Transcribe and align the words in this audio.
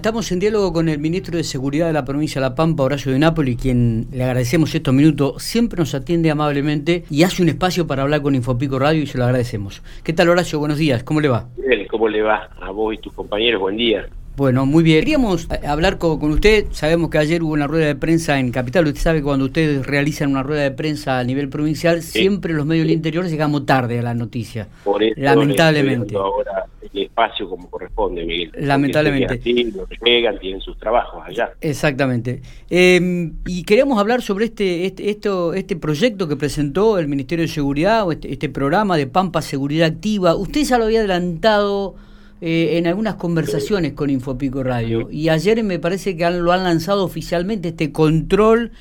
Estamos 0.00 0.32
en 0.32 0.38
diálogo 0.38 0.72
con 0.72 0.88
el 0.88 0.98
ministro 0.98 1.36
de 1.36 1.44
Seguridad 1.44 1.86
de 1.86 1.92
la 1.92 2.06
provincia 2.06 2.40
de 2.40 2.48
La 2.48 2.54
Pampa, 2.54 2.84
Horacio 2.84 3.12
de 3.12 3.18
Nápoli, 3.18 3.54
quien 3.54 4.06
le 4.10 4.24
agradecemos 4.24 4.74
estos 4.74 4.94
minutos. 4.94 5.42
Siempre 5.42 5.78
nos 5.78 5.94
atiende 5.94 6.30
amablemente 6.30 7.04
y 7.10 7.22
hace 7.22 7.42
un 7.42 7.50
espacio 7.50 7.86
para 7.86 8.00
hablar 8.00 8.22
con 8.22 8.34
Infopico 8.34 8.78
Radio 8.78 9.02
y 9.02 9.06
se 9.06 9.18
lo 9.18 9.24
agradecemos. 9.24 9.82
¿Qué 10.02 10.14
tal, 10.14 10.30
Horacio? 10.30 10.58
Buenos 10.58 10.78
días. 10.78 11.04
¿Cómo 11.04 11.20
le 11.20 11.28
va? 11.28 11.48
Bien, 11.58 11.86
¿cómo 11.86 12.08
le 12.08 12.22
va 12.22 12.48
a 12.62 12.70
vos 12.70 12.94
y 12.94 12.96
tus 12.96 13.12
compañeros? 13.12 13.60
Buen 13.60 13.76
día. 13.76 14.08
Bueno, 14.36 14.64
muy 14.66 14.82
bien. 14.82 15.00
Queríamos 15.00 15.48
eh, 15.50 15.66
hablar 15.66 15.98
con, 15.98 16.22
usted. 16.30 16.66
Sabemos 16.70 17.10
que 17.10 17.18
ayer 17.18 17.42
hubo 17.42 17.52
una 17.52 17.66
rueda 17.66 17.86
de 17.86 17.94
prensa 17.94 18.38
en 18.38 18.50
Capital. 18.52 18.86
Usted 18.86 19.00
sabe 19.00 19.18
que 19.18 19.24
cuando 19.24 19.46
ustedes 19.46 19.86
realizan 19.86 20.30
una 20.30 20.42
rueda 20.42 20.62
de 20.62 20.70
prensa 20.70 21.18
a 21.18 21.24
nivel 21.24 21.48
provincial, 21.48 22.02
siempre 22.02 22.54
los 22.54 22.64
medios 22.64 22.86
del 22.86 22.94
interior 22.94 23.26
llegamos 23.26 23.66
tarde 23.66 23.98
a 23.98 24.02
la 24.02 24.14
noticia. 24.14 24.68
Por 24.84 25.02
eso 25.02 25.20
lamentablemente. 25.20 26.16
Ahora 26.16 26.66
el 26.92 27.02
espacio 27.02 27.48
como 27.48 27.68
corresponde, 27.68 28.24
Miguel. 28.24 28.52
Lamentablemente. 28.58 29.34
Así, 29.34 29.72
llegan, 30.04 30.38
tienen 30.38 30.60
sus 30.60 30.78
trabajos 30.78 31.22
allá. 31.26 31.52
Exactamente. 31.60 32.42
Em, 32.68 33.34
y 33.46 33.62
queríamos 33.64 33.98
hablar 33.98 34.22
sobre 34.22 34.46
este, 34.46 34.86
este, 34.86 35.10
esto, 35.10 35.54
este 35.54 35.76
proyecto 35.76 36.28
que 36.28 36.36
presentó 36.36 36.98
el 36.98 37.08
Ministerio 37.08 37.44
de 37.44 37.48
Seguridad, 37.48 38.06
o 38.06 38.12
este, 38.12 38.32
este 38.32 38.48
programa 38.48 38.96
de 38.96 39.06
Pampa 39.06 39.42
Seguridad 39.42 39.88
Activa. 39.88 40.34
Usted 40.34 40.62
ya 40.62 40.78
lo 40.78 40.84
había 40.84 41.00
adelantado 41.00 41.94
eh, 42.40 42.78
en 42.78 42.86
algunas 42.86 43.16
conversaciones 43.16 43.92
con 43.92 44.08
Infopico 44.08 44.62
Radio. 44.62 45.08
Y 45.10 45.28
ayer 45.28 45.62
me 45.62 45.78
parece 45.78 46.16
que 46.16 46.30
lo 46.30 46.52
han 46.52 46.64
lanzado 46.64 47.04
oficialmente 47.04 47.68
este 47.68 47.92
control 47.92 48.72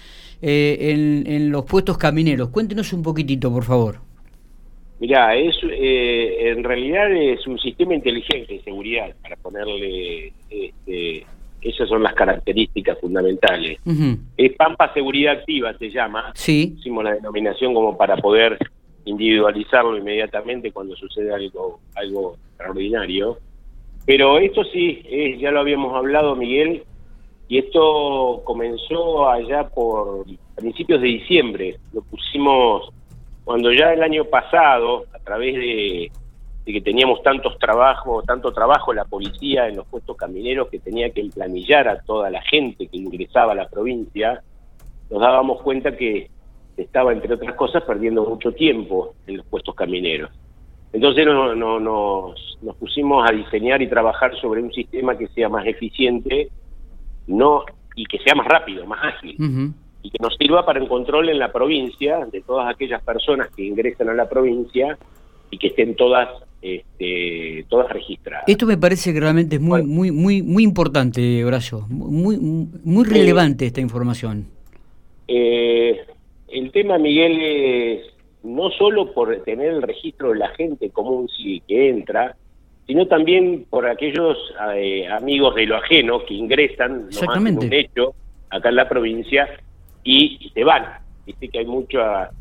eh, 0.41 1.25
en, 1.27 1.51
los 1.51 1.65
puestos 1.65 1.97
camineros. 1.97 2.49
Cuéntenos 2.49 2.93
un 2.93 3.03
poquitito, 3.03 3.51
por 3.51 3.65
favor. 3.65 3.97
Mirá, 5.01 5.35
es, 5.35 5.55
eh, 5.63 6.51
en 6.51 6.63
realidad 6.63 7.11
es 7.11 7.45
un 7.47 7.59
sistema 7.59 7.95
inteligente 7.95 8.53
de 8.53 8.61
seguridad, 8.61 9.13
para 9.21 9.35
ponerle, 9.35 10.31
este, 10.49 11.25
esas 11.61 11.89
son 11.89 12.03
las 12.03 12.13
características 12.13 12.97
fundamentales. 12.99 13.79
Es 14.37 14.53
Pampa 14.53 14.93
Seguridad 14.93 15.39
Activa, 15.39 15.77
se 15.77 15.89
llama. 15.89 16.31
Sí. 16.33 16.75
Hicimos 16.79 17.03
la 17.03 17.15
denominación 17.15 17.73
como 17.73 17.97
para 17.97 18.15
poder 18.15 18.57
individualizarlo 19.03 19.97
inmediatamente 19.97 20.71
cuando 20.71 20.95
sucede 20.95 21.33
algo, 21.33 21.81
algo 21.95 22.37
extraordinario. 22.51 23.37
Pero 24.09 24.39
esto 24.39 24.63
sí, 24.63 25.37
ya 25.37 25.51
lo 25.51 25.59
habíamos 25.59 25.95
hablado, 25.95 26.35
Miguel, 26.35 26.81
y 27.47 27.59
esto 27.59 28.41
comenzó 28.43 29.29
allá 29.29 29.69
por 29.69 30.25
principios 30.55 30.99
de 31.01 31.09
diciembre. 31.09 31.77
Lo 31.93 32.01
pusimos 32.01 32.89
cuando 33.43 33.71
ya 33.71 33.93
el 33.93 34.01
año 34.01 34.25
pasado, 34.25 35.05
a 35.13 35.19
través 35.19 35.53
de, 35.53 36.11
que 36.65 36.81
teníamos 36.81 37.21
tantos 37.21 37.59
trabajos, 37.59 38.25
tanto 38.25 38.51
trabajo 38.51 38.95
la 38.95 39.05
policía 39.05 39.67
en 39.67 39.75
los 39.75 39.85
puestos 39.85 40.17
camineros 40.17 40.69
que 40.69 40.79
tenía 40.79 41.11
que 41.11 41.21
emplanillar 41.21 41.87
a 41.87 42.01
toda 42.01 42.31
la 42.31 42.41
gente 42.41 42.87
que 42.87 42.97
ingresaba 42.97 43.51
a 43.51 43.55
la 43.57 43.69
provincia, 43.69 44.41
nos 45.11 45.21
dábamos 45.21 45.61
cuenta 45.61 45.95
que 45.95 46.31
estaba, 46.77 47.13
entre 47.13 47.35
otras 47.35 47.53
cosas, 47.53 47.83
perdiendo 47.83 48.25
mucho 48.25 48.53
tiempo 48.53 49.13
en 49.27 49.37
los 49.37 49.45
puestos 49.45 49.75
camineros. 49.75 50.31
Entonces 50.91 51.25
no, 51.25 51.55
no, 51.55 51.79
nos, 51.79 52.57
nos 52.61 52.75
pusimos 52.77 53.29
a 53.29 53.33
diseñar 53.33 53.81
y 53.81 53.87
trabajar 53.87 54.35
sobre 54.39 54.61
un 54.61 54.73
sistema 54.73 55.17
que 55.17 55.27
sea 55.27 55.49
más 55.49 55.65
eficiente 55.65 56.49
no 57.27 57.63
y 57.95 58.05
que 58.05 58.17
sea 58.19 58.35
más 58.35 58.47
rápido, 58.47 58.85
más 58.85 58.99
ágil, 59.03 59.35
y 60.01 60.09
que 60.09 60.17
nos 60.21 60.35
sirva 60.37 60.65
para 60.65 60.79
el 60.79 60.87
control 60.87 61.29
en 61.29 61.39
la 61.39 61.51
provincia 61.51 62.25
de 62.31 62.41
todas 62.41 62.73
aquellas 62.73 63.03
personas 63.03 63.49
que 63.55 63.63
ingresan 63.63 64.09
a 64.09 64.13
la 64.13 64.27
provincia 64.27 64.97
y 65.51 65.57
que 65.57 65.67
estén 65.67 65.95
todas 65.95 66.29
este, 66.61 67.65
todas 67.69 67.89
registradas. 67.91 68.45
Esto 68.47 68.65
me 68.65 68.77
parece 68.77 69.13
que 69.13 69.19
realmente 69.19 69.57
es 69.57 69.61
muy 69.61 69.83
muy 69.83 70.11
muy 70.11 70.41
muy 70.41 70.63
importante, 70.63 71.43
Horacio, 71.43 71.85
muy 71.89 72.37
muy 72.37 73.05
relevante 73.05 73.65
esta 73.65 73.81
información. 73.81 74.47
Eh, 75.27 75.99
el 76.47 76.71
tema, 76.71 76.97
Miguel, 76.97 77.41
es 77.41 78.01
no 78.43 78.69
solo 78.71 79.11
por 79.13 79.35
tener 79.43 79.73
el 79.73 79.81
registro 79.81 80.31
de 80.31 80.39
la 80.39 80.49
gente 80.49 80.89
común 80.89 81.27
que 81.67 81.89
entra, 81.89 82.35
sino 82.87 83.05
también 83.07 83.65
por 83.69 83.87
aquellos 83.87 84.37
eh, 84.75 85.07
amigos 85.07 85.55
de 85.55 85.65
lo 85.65 85.77
ajeno 85.77 86.25
que 86.25 86.33
ingresan, 86.33 87.05
Exactamente. 87.09 87.67
un 87.67 87.73
hecho 87.73 88.15
acá 88.49 88.69
en 88.69 88.75
la 88.75 88.89
provincia 88.89 89.47
y, 90.03 90.51
se 90.53 90.63
van. 90.63 90.85
Dice 91.25 91.49
que 91.49 91.59
hay 91.59 91.65
mucha 91.65 92.31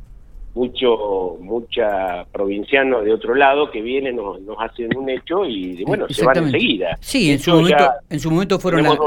mucho 0.54 1.36
mucha 1.40 2.24
provincianos 2.32 3.04
de 3.04 3.12
otro 3.12 3.34
lado 3.34 3.70
que 3.70 3.82
vienen 3.82 4.16
nos, 4.16 4.40
nos 4.40 4.56
hacen 4.58 4.96
un 4.96 5.08
hecho 5.08 5.44
y 5.44 5.84
bueno 5.84 6.06
se 6.08 6.24
van 6.24 6.38
enseguida. 6.38 6.96
Sí 7.00 7.30
en 7.30 7.38
su 7.38 7.52
momento 7.52 7.84
en 8.08 8.18
su 8.18 8.30
momento 8.30 8.58
fueron 8.58 8.82
las... 8.82 8.98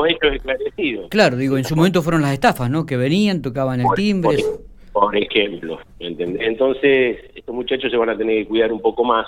claro 1.10 1.36
digo 1.36 1.58
en 1.58 1.66
su 1.66 1.76
momento 1.76 2.04
fueron 2.04 2.22
las 2.22 2.34
estafas 2.34 2.70
no 2.70 2.86
que 2.86 2.96
venían 2.96 3.42
tocaban 3.42 3.82
el 3.82 3.88
timbre 3.96 4.38
por 4.38 4.71
ejemplo. 5.14 5.80
Entonces, 6.00 7.20
estos 7.36 7.56
muchachos 7.56 7.92
se 7.92 7.98
van 7.98 8.10
a 8.10 8.18
tener 8.18 8.44
que 8.44 8.48
cuidar 8.48 8.72
un 8.72 8.82
poco 8.82 9.04
más 9.04 9.26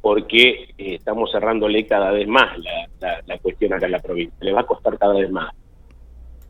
porque 0.00 0.68
eh, 0.76 0.94
estamos 0.96 1.30
cerrándole 1.30 1.86
cada 1.86 2.10
vez 2.10 2.26
más 2.26 2.58
la, 3.00 3.38
cuestión 3.38 3.72
acá 3.72 3.86
en 3.86 3.92
la 3.92 4.00
provincia. 4.00 4.36
Le 4.40 4.52
va 4.52 4.62
a 4.62 4.66
costar 4.66 4.98
cada 4.98 5.14
vez 5.14 5.30
más. 5.30 5.54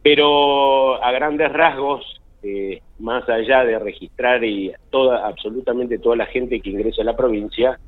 Pero 0.02 1.02
a 1.02 1.12
grandes 1.12 1.52
rasgos, 1.52 2.20
eh, 2.42 2.80
más 2.98 3.28
allá 3.28 3.64
de 3.64 3.78
registrar 3.78 4.42
y 4.42 4.72
toda, 4.90 5.26
absolutamente 5.26 5.98
toda 5.98 6.16
la 6.16 6.26
gente 6.26 6.60
que 6.60 6.70
ingresa 6.70 7.02
a 7.02 7.04
la 7.04 7.16
provincia, 7.16 7.78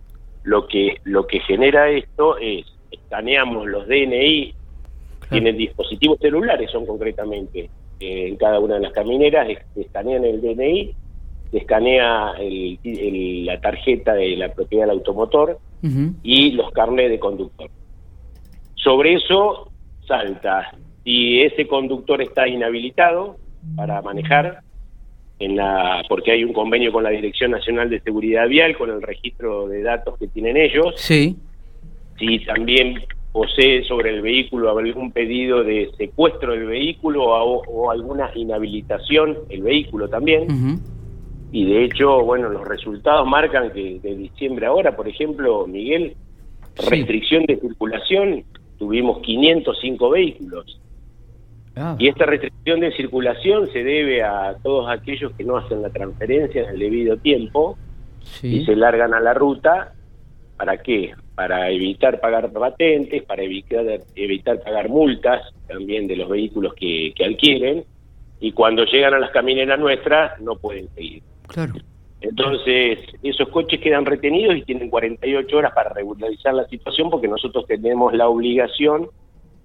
lo 0.44 0.68
que, 0.68 1.00
lo 1.04 1.26
que 1.26 1.40
genera 1.40 1.88
esto 1.88 2.36
es, 2.36 2.66
escaneamos 2.90 3.66
los 3.66 3.88
DNI, 3.88 4.54
tienen 5.30 5.56
dispositivos 5.56 6.18
celulares, 6.20 6.70
son 6.70 6.86
concretamente, 6.86 7.70
en 8.28 8.36
cada 8.36 8.60
una 8.60 8.74
de 8.74 8.80
las 8.80 8.92
camineras, 8.92 9.48
escanean 9.76 10.24
el 10.24 10.40
DNI, 10.40 10.94
escanea 11.52 12.32
el, 12.38 13.46
la 13.46 13.60
tarjeta 13.60 14.14
de 14.14 14.36
la 14.36 14.52
propiedad 14.52 14.84
del 14.84 14.98
automotor 14.98 15.58
y 16.22 16.52
los 16.52 16.70
carnets 16.72 17.10
de 17.10 17.18
conductor. 17.18 17.70
Sobre 18.74 19.14
eso 19.14 19.70
salta 20.06 20.74
si 21.04 21.42
ese 21.42 21.66
conductor 21.66 22.22
está 22.22 22.48
inhabilitado 22.48 23.36
para 23.76 24.00
manejar, 24.00 24.60
en 25.38 25.56
la 25.56 26.02
porque 26.08 26.32
hay 26.32 26.44
un 26.44 26.52
convenio 26.52 26.92
con 26.92 27.02
la 27.02 27.10
Dirección 27.10 27.50
Nacional 27.50 27.90
de 27.90 28.00
Seguridad 28.00 28.48
Vial, 28.48 28.76
con 28.76 28.90
el 28.90 29.02
registro 29.02 29.68
de 29.68 29.82
datos 29.82 30.18
que 30.18 30.28
tienen 30.28 30.56
ellos. 30.56 30.94
Sí. 30.96 31.36
Si 32.18 32.38
también 32.46 33.04
posee 33.34 33.82
sobre 33.82 34.10
el 34.10 34.22
vehículo 34.22 34.78
algún 34.78 35.10
pedido 35.10 35.64
de 35.64 35.90
secuestro 35.98 36.52
del 36.52 36.66
vehículo 36.66 37.24
o, 37.24 37.90
alguna 37.90 38.30
inhabilitación 38.36 39.36
el 39.48 39.64
vehículo 39.64 40.08
también. 40.08 40.80
Y 41.50 41.64
de 41.64 41.84
hecho, 41.84 42.24
bueno, 42.24 42.48
los 42.48 42.64
resultados 42.64 43.26
marcan 43.26 43.72
que 43.72 43.98
de 43.98 44.14
diciembre 44.14 44.66
ahora, 44.66 44.94
por 44.94 45.08
ejemplo, 45.08 45.66
Miguel, 45.66 46.14
restricción 46.88 47.44
de 47.46 47.58
circulación, 47.58 48.44
tuvimos 48.78 49.18
505 49.22 50.10
vehículos. 50.10 50.80
Ah. 51.74 51.96
Y 51.98 52.06
esta 52.06 52.26
restricción 52.26 52.78
de 52.78 52.92
circulación 52.92 53.68
se 53.72 53.82
debe 53.82 54.22
a 54.22 54.54
todos 54.62 54.88
aquellos 54.88 55.32
que 55.32 55.42
no 55.42 55.56
hacen 55.56 55.82
la 55.82 55.90
transferencia 55.90 56.62
en 56.62 56.68
el 56.68 56.78
debido 56.78 57.16
tiempo 57.16 57.76
y 58.44 58.64
se 58.64 58.76
largan 58.76 59.12
a 59.12 59.18
la 59.18 59.34
ruta. 59.34 59.92
¿Para 60.56 60.76
qué? 60.76 61.14
Para 61.34 61.70
evitar 61.70 62.20
pagar 62.20 62.52
patentes, 62.52 63.22
para 63.24 63.42
evitar, 63.42 63.84
evitar 64.14 64.60
pagar 64.62 64.88
multas 64.88 65.42
también 65.66 66.06
de 66.06 66.16
los 66.16 66.28
vehículos 66.28 66.74
que, 66.74 67.12
que 67.16 67.24
adquieren, 67.24 67.84
y 68.40 68.52
cuando 68.52 68.84
llegan 68.84 69.14
a 69.14 69.18
las 69.18 69.30
camineras 69.30 69.78
nuestras 69.78 70.40
no 70.40 70.56
pueden 70.56 70.88
seguir. 70.94 71.22
Claro. 71.48 71.74
Entonces, 72.20 72.98
esos 73.22 73.48
coches 73.48 73.80
quedan 73.80 74.06
retenidos 74.06 74.56
y 74.56 74.62
tienen 74.62 74.88
48 74.88 75.56
horas 75.56 75.72
para 75.74 75.90
regularizar 75.90 76.54
la 76.54 76.66
situación 76.68 77.10
porque 77.10 77.28
nosotros 77.28 77.66
tenemos 77.66 78.14
la 78.14 78.28
obligación 78.28 79.08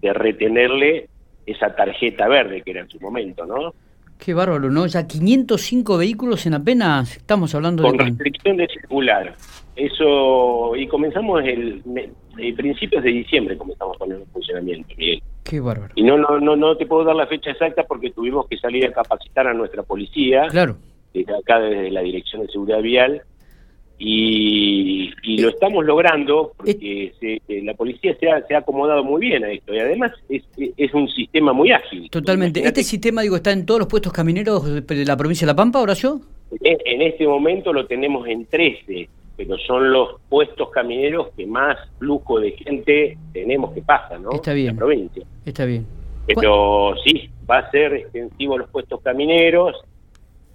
de 0.02 0.14
retenerle 0.14 1.08
esa 1.46 1.76
tarjeta 1.76 2.28
verde 2.28 2.62
que 2.62 2.72
era 2.72 2.82
en 2.82 2.90
su 2.90 3.00
momento, 3.00 3.46
¿no? 3.46 3.74
Qué 4.20 4.34
bárbaro, 4.34 4.70
¿no? 4.70 4.86
Ya 4.86 5.08
505 5.08 5.98
vehículos 5.98 6.46
en 6.46 6.54
apenas, 6.54 7.16
estamos 7.16 7.56
hablando 7.56 7.84
de... 7.84 7.90
Con 7.90 8.00
restricción 8.00 8.58
de 8.58 8.68
circular. 8.68 9.34
Eso, 9.78 10.76
y 10.76 10.88
comenzamos 10.88 11.42
el, 11.46 11.82
principios 12.58 13.02
de 13.02 13.12
diciembre 13.12 13.58
comenzamos 13.58 13.98
con 13.98 14.12
el 14.12 14.26
funcionamiento, 14.34 14.94
Miguel. 14.98 15.24
Qué 15.46 15.62
bárbaro. 15.62 15.94
Y 15.96 16.04
no, 16.04 16.18
no, 16.18 16.38
no, 16.38 16.58
no 16.58 16.76
te 16.76 16.86
puedo 16.86 17.06
dar 17.06 17.16
la 17.16 17.28
fecha 17.28 17.52
exacta 17.52 17.86
porque 17.86 18.12
tuvimos 18.12 18.46
que 18.48 18.58
salir 18.58 18.86
a 18.86 18.92
capacitar 18.92 19.48
a 19.48 19.54
nuestra 19.54 19.84
policía. 19.84 20.48
Claro. 20.50 20.76
Desde 21.14 21.34
acá, 21.34 21.60
desde 21.60 21.90
la 21.90 22.02
Dirección 22.02 22.42
de 22.42 22.52
Seguridad 22.52 22.82
Vial. 22.82 23.22
Y, 24.02 25.12
lo 25.42 25.50
estamos 25.50 25.86
logrando 25.86 26.54
porque 26.58 27.14
eh, 27.22 27.40
la 27.64 27.74
policía 27.74 28.16
se 28.20 28.30
ha, 28.30 28.46
se 28.48 28.56
ha, 28.56 28.60
acomodado 28.60 29.04
muy 29.04 29.22
bien 29.22 29.44
a 29.44 29.52
esto 29.52 29.74
y 29.74 29.80
además 29.80 30.12
es, 30.28 30.44
es 30.58 30.94
un 30.94 31.08
sistema 31.10 31.54
muy 31.54 31.72
ágil. 31.72 32.10
Totalmente. 32.10 32.66
¿Este 32.66 32.84
sistema 32.84 33.22
digo 33.22 33.36
está 33.36 33.52
en 33.52 33.66
todos 33.66 33.80
los 33.80 33.88
puestos 33.88 34.12
camineros 34.12 34.86
de 34.86 35.06
la 35.06 35.16
provincia 35.16 35.46
de 35.46 35.52
La 35.54 35.56
Pampa, 35.56 35.80
Horacio? 35.80 36.22
En, 36.62 36.78
en 36.86 37.02
este 37.02 37.28
momento 37.28 37.72
lo 37.72 37.86
tenemos 37.86 38.28
en 38.28 38.46
13 38.46 39.10
pero 39.40 39.58
son 39.60 39.90
los 39.94 40.20
puestos 40.28 40.70
camineros 40.70 41.30
que 41.38 41.48
más 41.48 41.78
flujo 41.98 42.42
de 42.42 42.52
gente 42.52 43.18
tenemos 43.32 43.74
que 43.74 43.82
pasa, 43.82 44.18
¿no? 44.18 44.32
Está 44.34 44.52
bien. 44.52 44.72
En 44.72 44.76
la 44.76 44.80
provincia. 44.80 45.24
Está 45.46 45.64
bien. 45.64 45.88
Pero 46.28 46.94
sí, 47.06 47.30
va 47.50 47.60
a 47.60 47.72
ser 47.72 47.94
extensivo 47.94 48.58
los 48.58 48.70
puestos 48.70 49.00
camineros. 49.02 49.78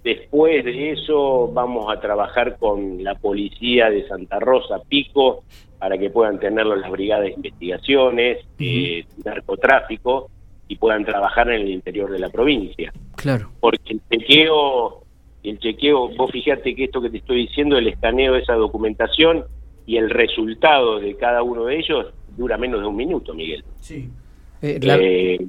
Después 0.04 0.62
de 0.66 0.92
eso 0.92 1.50
vamos 1.50 1.90
a 1.90 1.98
trabajar 1.98 2.58
con 2.58 3.02
la 3.02 3.14
policía 3.14 3.88
de 3.88 4.06
Santa 4.06 4.38
Rosa, 4.38 4.78
Pico, 4.86 5.44
para 5.78 5.96
que 5.96 6.10
puedan 6.10 6.38
tenerlo 6.38 6.76
las 6.76 6.90
brigadas 6.90 7.24
de 7.24 7.32
investigaciones, 7.32 8.44
eh, 8.58 9.06
narcotráfico, 9.24 10.28
y 10.68 10.76
puedan 10.76 11.06
trabajar 11.06 11.50
en 11.50 11.62
el 11.62 11.70
interior 11.70 12.10
de 12.10 12.18
la 12.18 12.28
provincia. 12.28 12.92
Claro. 13.16 13.50
Porque 13.60 13.94
el 13.94 14.00
chequeo, 14.10 15.04
el 15.42 15.58
chequeo, 15.58 16.08
vos 16.10 16.30
fíjate 16.30 16.74
que 16.74 16.84
esto 16.84 17.00
que 17.00 17.08
te 17.08 17.18
estoy 17.18 17.46
diciendo, 17.46 17.78
el 17.78 17.88
escaneo 17.88 18.34
de 18.34 18.40
esa 18.40 18.54
documentación 18.54 19.44
y 19.86 19.96
el 19.96 20.10
resultado 20.10 21.00
de 21.00 21.16
cada 21.16 21.42
uno 21.42 21.64
de 21.64 21.78
ellos 21.78 22.12
dura 22.36 22.58
menos 22.58 22.80
de 22.80 22.86
un 22.86 22.96
minuto, 22.96 23.32
Miguel. 23.32 23.64
Sí. 23.80 24.10
Eh, 24.60 24.78
eh, 24.82 25.46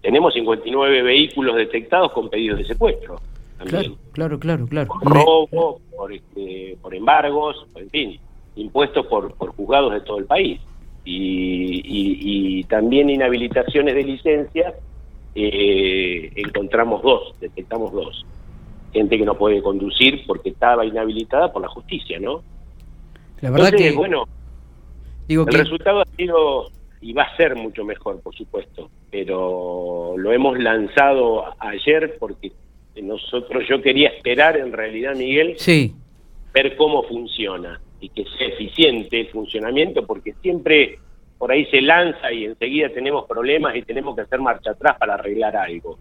tenemos 0.00 0.34
59 0.34 1.02
vehículos 1.02 1.54
detectados 1.54 2.10
con 2.10 2.28
pedidos 2.28 2.58
de 2.58 2.64
secuestro. 2.64 3.20
Claro, 3.64 3.96
claro, 4.12 4.38
claro, 4.38 4.66
claro. 4.66 4.88
Por 4.88 5.12
robo, 5.12 5.80
por, 5.96 6.12
este, 6.12 6.76
por 6.80 6.94
embargos, 6.94 7.66
en 7.74 7.90
fin, 7.90 8.20
impuestos 8.56 9.06
por, 9.06 9.34
por 9.34 9.54
juzgados 9.54 9.92
de 9.94 10.00
todo 10.00 10.18
el 10.18 10.26
país 10.26 10.60
y, 11.04 12.64
también 12.64 13.10
inhabilitaciones 13.10 13.94
de 13.94 14.04
licencia, 14.04 14.74
eh, 15.34 16.30
encontramos 16.36 17.02
dos, 17.02 17.34
detectamos 17.40 17.92
dos. 17.92 18.24
Gente 18.92 19.18
que 19.18 19.24
no 19.24 19.36
puede 19.36 19.62
conducir 19.62 20.24
porque 20.26 20.50
estaba 20.50 20.84
inhabilitada 20.84 21.52
por 21.52 21.62
la 21.62 21.68
justicia, 21.68 22.18
¿no? 22.20 22.42
La 23.40 23.50
verdad 23.50 23.72
que... 23.72 23.92
Bueno, 23.92 24.24
digo 25.26 25.46
el 25.46 25.54
resultado 25.54 26.02
ha 26.02 26.06
sido 26.16 26.70
y 27.00 27.12
va 27.12 27.24
a 27.24 27.36
ser 27.36 27.56
mucho 27.56 27.84
mejor, 27.84 28.20
por 28.20 28.34
supuesto, 28.34 28.88
pero 29.10 30.14
lo 30.16 30.32
hemos 30.32 30.58
lanzado 30.58 31.44
ayer 31.58 32.16
porque 32.18 32.52
nosotros, 33.00 33.64
yo 33.68 33.80
quería 33.80 34.08
esperar 34.08 34.56
en 34.58 34.72
realidad, 34.72 35.14
Miguel, 35.14 35.54
sí. 35.56 35.94
ver 36.52 36.76
cómo 36.76 37.02
funciona 37.04 37.80
y 38.00 38.08
que 38.10 38.24
sea 38.36 38.48
eficiente 38.48 39.20
el 39.20 39.28
funcionamiento, 39.28 40.06
porque 40.06 40.34
siempre 40.42 40.98
por 41.42 41.50
ahí 41.50 41.66
se 41.72 41.80
lanza 41.80 42.32
y 42.32 42.44
enseguida 42.44 42.88
tenemos 42.90 43.26
problemas 43.26 43.74
y 43.74 43.82
tenemos 43.82 44.14
que 44.14 44.22
hacer 44.22 44.38
marcha 44.38 44.70
atrás 44.70 44.96
para 44.96 45.14
arreglar 45.14 45.56
algo. 45.56 45.98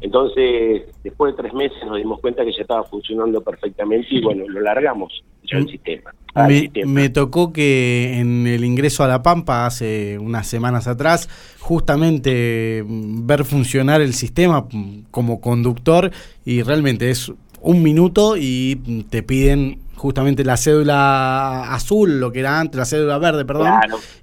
Entonces, 0.00 0.82
después 1.04 1.32
de 1.32 1.42
tres 1.44 1.54
meses 1.54 1.78
nos 1.86 1.96
dimos 1.96 2.20
cuenta 2.20 2.44
que 2.44 2.50
ya 2.50 2.62
estaba 2.62 2.82
funcionando 2.82 3.40
perfectamente 3.40 4.08
y 4.10 4.20
bueno, 4.20 4.48
lo 4.48 4.60
largamos 4.60 5.22
ya 5.44 5.58
el 5.58 5.68
sistema. 5.68 6.10
Me, 6.34 6.72
me, 6.86 7.08
tocó 7.08 7.52
que 7.52 8.18
en 8.18 8.48
el 8.48 8.64
ingreso 8.64 9.04
a 9.04 9.06
La 9.06 9.22
Pampa 9.22 9.64
hace 9.64 10.18
unas 10.18 10.48
semanas 10.48 10.88
atrás, 10.88 11.28
justamente 11.60 12.82
mm, 12.84 13.28
ver 13.28 13.44
funcionar 13.44 14.00
el 14.00 14.12
sistema 14.12 14.66
mm, 14.72 15.02
como 15.12 15.40
conductor 15.40 16.10
y 16.44 16.62
realmente 16.62 17.10
es 17.10 17.32
un 17.60 17.84
minuto 17.84 18.34
y 18.36 19.04
te 19.08 19.22
piden 19.22 19.78
justamente 20.00 20.44
la 20.44 20.56
cédula 20.56 21.74
azul, 21.74 22.18
lo 22.20 22.32
que 22.32 22.40
era 22.40 22.58
antes, 22.58 22.78
la 22.78 22.86
cédula 22.86 23.18
verde, 23.18 23.44
perdón, 23.44 23.68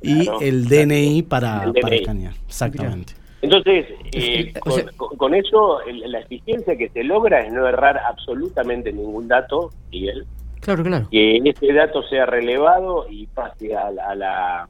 y 0.02 0.28
el 0.42 0.68
DNI 0.68 1.22
para, 1.22 1.72
escanear. 1.92 2.34
Exactamente. 2.48 3.14
Entonces, 3.44 3.86
eh, 4.12 4.54
con, 5.18 5.36
eso, 5.36 5.80
la 6.08 6.20
eficiencia 6.20 6.76
que 6.76 6.90
se 6.90 7.04
logra 7.04 7.42
es 7.42 7.54
no 7.54 7.68
errar 7.68 8.00
absolutamente 8.00 8.92
ningún 8.92 9.28
dato, 9.28 9.70
Miguel. 9.92 10.26
Claro, 10.62 10.84
claro. 10.84 11.08
Que 11.12 11.38
este 11.46 11.72
dato 11.72 12.02
sea 12.10 12.26
relevado 12.26 13.06
y 13.08 13.28
pase 13.28 13.76
a, 13.76 13.92
la 13.92 14.68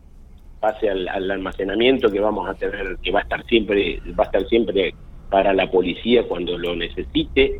pase 0.59 0.89
al, 0.89 1.07
al, 1.07 1.31
almacenamiento 1.31 2.11
que 2.11 2.19
vamos 2.19 2.49
a 2.49 2.53
tener, 2.53 2.97
que 3.01 3.11
va 3.11 3.19
a 3.19 3.23
estar 3.23 3.45
siempre, 3.45 4.01
va 4.19 4.23
a 4.23 4.25
estar 4.25 4.45
siempre 4.49 4.93
para 5.29 5.53
la 5.53 5.69
policía 5.69 6.23
cuando 6.23 6.57
lo 6.57 6.75
necesite. 6.75 7.59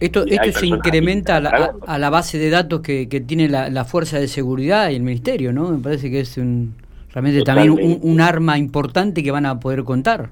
Esto, 0.00 0.24
esto 0.26 0.52
se 0.52 0.66
incrementa 0.66 1.36
a 1.36 1.98
la, 1.98 2.10
base 2.10 2.38
de 2.38 2.50
datos 2.50 2.80
que, 2.80 3.06
tiene 3.26 3.48
la, 3.48 3.84
Fuerza 3.84 4.18
de 4.18 4.28
Seguridad 4.28 4.90
y 4.90 4.96
el 4.96 5.02
Ministerio, 5.02 5.52
¿no? 5.52 5.70
Me 5.70 5.82
parece 5.82 6.10
que 6.10 6.20
es 6.20 6.38
un, 6.38 6.74
realmente 7.12 7.42
también 7.42 7.70
un, 7.70 8.20
arma 8.20 8.56
importante 8.56 9.22
que 9.22 9.30
van 9.30 9.46
a 9.46 9.58
poder 9.58 9.84
contar. 9.84 10.30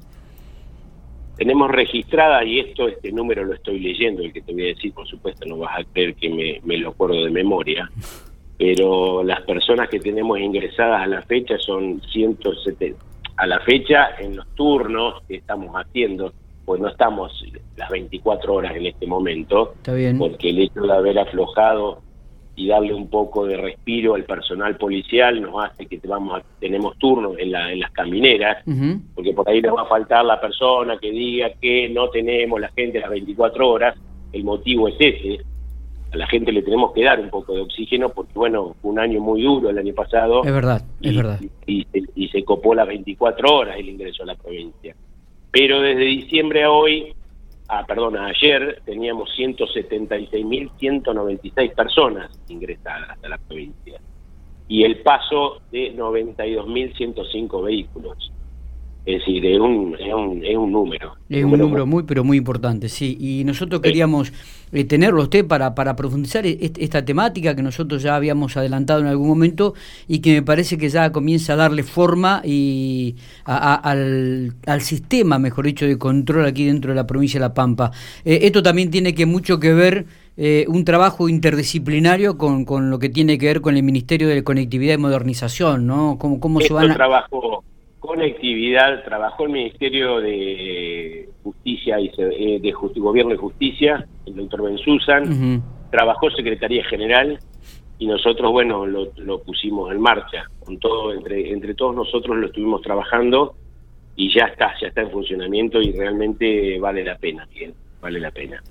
Tenemos 1.36 1.70
registrada, 1.70 2.44
y 2.44 2.58
esto, 2.60 2.88
este 2.88 3.12
número 3.12 3.44
lo 3.44 3.54
estoy 3.54 3.78
leyendo, 3.78 4.22
el 4.22 4.32
que 4.32 4.40
te 4.40 4.52
voy 4.52 4.64
a 4.64 4.66
decir, 4.66 4.92
por 4.92 5.06
supuesto, 5.06 5.46
no 5.46 5.58
vas 5.58 5.80
a 5.80 5.84
creer 5.84 6.14
que 6.14 6.28
me, 6.28 6.60
me 6.64 6.78
lo 6.78 6.90
acuerdo 6.90 7.24
de 7.24 7.30
memoria, 7.30 7.88
pero 8.58 9.22
las 9.22 9.42
personas 9.42 9.88
que 9.88 10.00
tenemos 10.00 10.38
ingresadas 10.38 11.02
a 11.02 11.06
la 11.06 11.22
fecha 11.22 11.56
son 11.58 12.00
170, 12.10 12.98
a 13.38 13.46
la 13.46 13.60
fecha 13.60 14.10
en 14.18 14.36
los 14.36 14.46
turnos 14.54 15.22
que 15.28 15.36
estamos 15.36 15.72
haciendo, 15.74 16.32
pues 16.64 16.80
no 16.80 16.88
estamos 16.88 17.32
las 17.76 17.88
24 17.88 18.52
horas 18.52 18.76
en 18.76 18.86
este 18.86 19.06
momento, 19.06 19.74
porque 20.18 20.50
el 20.50 20.58
hecho 20.58 20.82
de 20.82 20.92
haber 20.92 21.18
aflojado 21.18 22.02
y 22.56 22.66
darle 22.66 22.92
un 22.92 23.08
poco 23.08 23.46
de 23.46 23.56
respiro 23.56 24.16
al 24.16 24.24
personal 24.24 24.76
policial 24.76 25.40
nos 25.40 25.64
hace 25.64 25.86
que 25.86 26.00
vamos 26.08 26.42
tenemos 26.58 26.98
turnos 26.98 27.38
en, 27.38 27.52
la, 27.52 27.72
en 27.72 27.78
las 27.78 27.92
camineras, 27.92 28.64
porque 29.14 29.32
por 29.32 29.48
ahí 29.48 29.62
nos 29.62 29.76
va 29.76 29.82
a 29.82 29.86
faltar 29.86 30.24
la 30.24 30.40
persona 30.40 30.98
que 30.98 31.12
diga 31.12 31.52
que 31.60 31.88
no 31.88 32.10
tenemos 32.10 32.60
la 32.60 32.70
gente 32.72 32.98
las 32.98 33.10
24 33.10 33.68
horas, 33.68 33.96
el 34.32 34.42
motivo 34.42 34.88
es 34.88 34.96
ese, 34.98 35.44
a 36.12 36.16
la 36.16 36.26
gente 36.26 36.50
le 36.52 36.62
tenemos 36.62 36.92
que 36.92 37.04
dar 37.04 37.20
un 37.20 37.30
poco 37.30 37.54
de 37.54 37.60
oxígeno 37.60 38.08
porque, 38.08 38.32
bueno, 38.34 38.74
fue 38.80 38.90
un 38.92 38.98
año 38.98 39.20
muy 39.20 39.42
duro 39.42 39.68
el 39.70 39.78
año 39.78 39.94
pasado. 39.94 40.42
Es 40.44 40.52
verdad, 40.52 40.82
es 41.00 41.16
verdad. 41.16 41.40
Y, 41.66 41.86
se 42.28 42.44
copó 42.44 42.74
las 42.74 42.86
24 42.86 43.54
horas 43.54 43.76
el 43.78 43.88
ingreso 43.88 44.22
a 44.22 44.26
la 44.26 44.34
provincia. 44.34 44.94
Pero 45.50 45.80
desde 45.80 46.04
diciembre 46.04 46.64
a 46.64 46.70
hoy, 46.70 47.14
ah, 47.68 47.86
perdón, 47.86 48.18
ayer 48.18 48.82
teníamos 48.84 49.30
176.196 49.38 51.74
personas 51.74 52.30
ingresadas 52.48 53.16
a 53.22 53.28
la 53.28 53.38
provincia 53.38 53.98
y 54.68 54.84
el 54.84 55.00
paso 55.00 55.62
de 55.72 55.96
92.105 55.96 57.64
vehículos. 57.64 58.30
Es 59.08 59.20
decir, 59.20 59.46
es 59.46 59.58
un, 59.58 59.96
es 59.98 60.12
un, 60.12 60.44
es 60.44 60.54
un 60.54 60.70
número. 60.70 61.14
Es 61.30 61.42
un 61.42 61.58
número, 61.58 61.86
muy, 61.86 62.02
pero 62.02 62.24
muy 62.24 62.36
importante, 62.36 62.90
sí. 62.90 63.16
Y 63.18 63.42
nosotros 63.42 63.80
queríamos 63.80 64.34
eh, 64.70 64.84
tenerlo 64.84 65.22
usted 65.22 65.46
para, 65.46 65.74
para 65.74 65.96
profundizar 65.96 66.44
e-, 66.44 66.58
esta 66.78 67.02
temática 67.02 67.56
que 67.56 67.62
nosotros 67.62 68.02
ya 68.02 68.16
habíamos 68.16 68.58
adelantado 68.58 69.00
en 69.00 69.06
algún 69.06 69.28
momento 69.28 69.72
y 70.08 70.18
que 70.18 70.34
me 70.34 70.42
parece 70.42 70.76
que 70.76 70.90
ya 70.90 71.10
comienza 71.10 71.54
a 71.54 71.56
darle 71.56 71.84
forma 71.84 72.42
y 72.44 73.16
al, 73.46 74.52
al, 74.66 74.80
sistema, 74.82 75.38
mejor 75.38 75.64
dicho, 75.64 75.86
de 75.86 75.96
control 75.96 76.44
aquí 76.44 76.66
dentro 76.66 76.90
de 76.90 76.96
la 76.96 77.06
provincia 77.06 77.40
de 77.40 77.46
La 77.46 77.54
Pampa. 77.54 77.92
Eh, 78.26 78.40
esto 78.42 78.62
también 78.62 78.90
tiene 78.90 79.14
que 79.14 79.24
mucho 79.24 79.58
que 79.58 79.72
ver 79.72 80.04
eh, 80.36 80.66
un 80.68 80.84
trabajo 80.84 81.30
interdisciplinario 81.30 82.36
con, 82.36 82.66
con 82.66 82.90
lo 82.90 82.98
que 82.98 83.08
tiene 83.08 83.38
que 83.38 83.46
ver 83.46 83.62
con 83.62 83.74
el 83.74 83.84
Ministerio 83.84 84.28
de 84.28 84.44
Conectividad 84.44 84.92
y 84.92 84.98
Modernización, 84.98 85.86
¿no? 85.86 86.18
¿Cómo, 86.18 86.40
cómo 86.40 86.60
se 86.60 86.74
van 86.74 86.90
a... 86.90 86.94
trabajo 86.94 87.64
conectividad 87.98 89.04
trabajó 89.04 89.44
el 89.44 89.52
Ministerio 89.52 90.20
de 90.20 91.28
Justicia 91.42 92.00
y 92.00 92.10
eh, 92.16 92.58
de 92.60 92.72
Gobierno 92.72 93.34
y 93.34 93.36
Justicia, 93.36 94.06
el 94.26 94.36
doctor 94.36 94.62
Ben 94.62 94.78
Susan, 94.78 95.62
trabajó 95.90 96.30
Secretaría 96.30 96.84
General 96.84 97.38
y 97.98 98.06
nosotros, 98.06 98.52
bueno, 98.52 98.86
lo, 98.86 99.42
pusimos 99.42 99.90
en 99.90 100.00
marcha. 100.00 100.44
Con 100.64 100.78
todo, 100.78 101.12
entre, 101.12 101.50
entre 101.50 101.74
todos 101.74 101.94
nosotros 101.94 102.36
lo 102.36 102.46
estuvimos 102.46 102.82
trabajando 102.82 103.56
y 104.14 104.32
ya 104.32 104.46
está, 104.46 104.72
ya 104.80 104.88
está 104.88 105.02
en 105.02 105.10
funcionamiento 105.10 105.80
y 105.80 105.92
realmente 105.92 106.78
vale 106.78 107.04
la 107.04 107.16
pena, 107.16 107.46
bien, 107.52 107.74
vale 108.00 108.20
la 108.20 108.30
pena. 108.30 108.62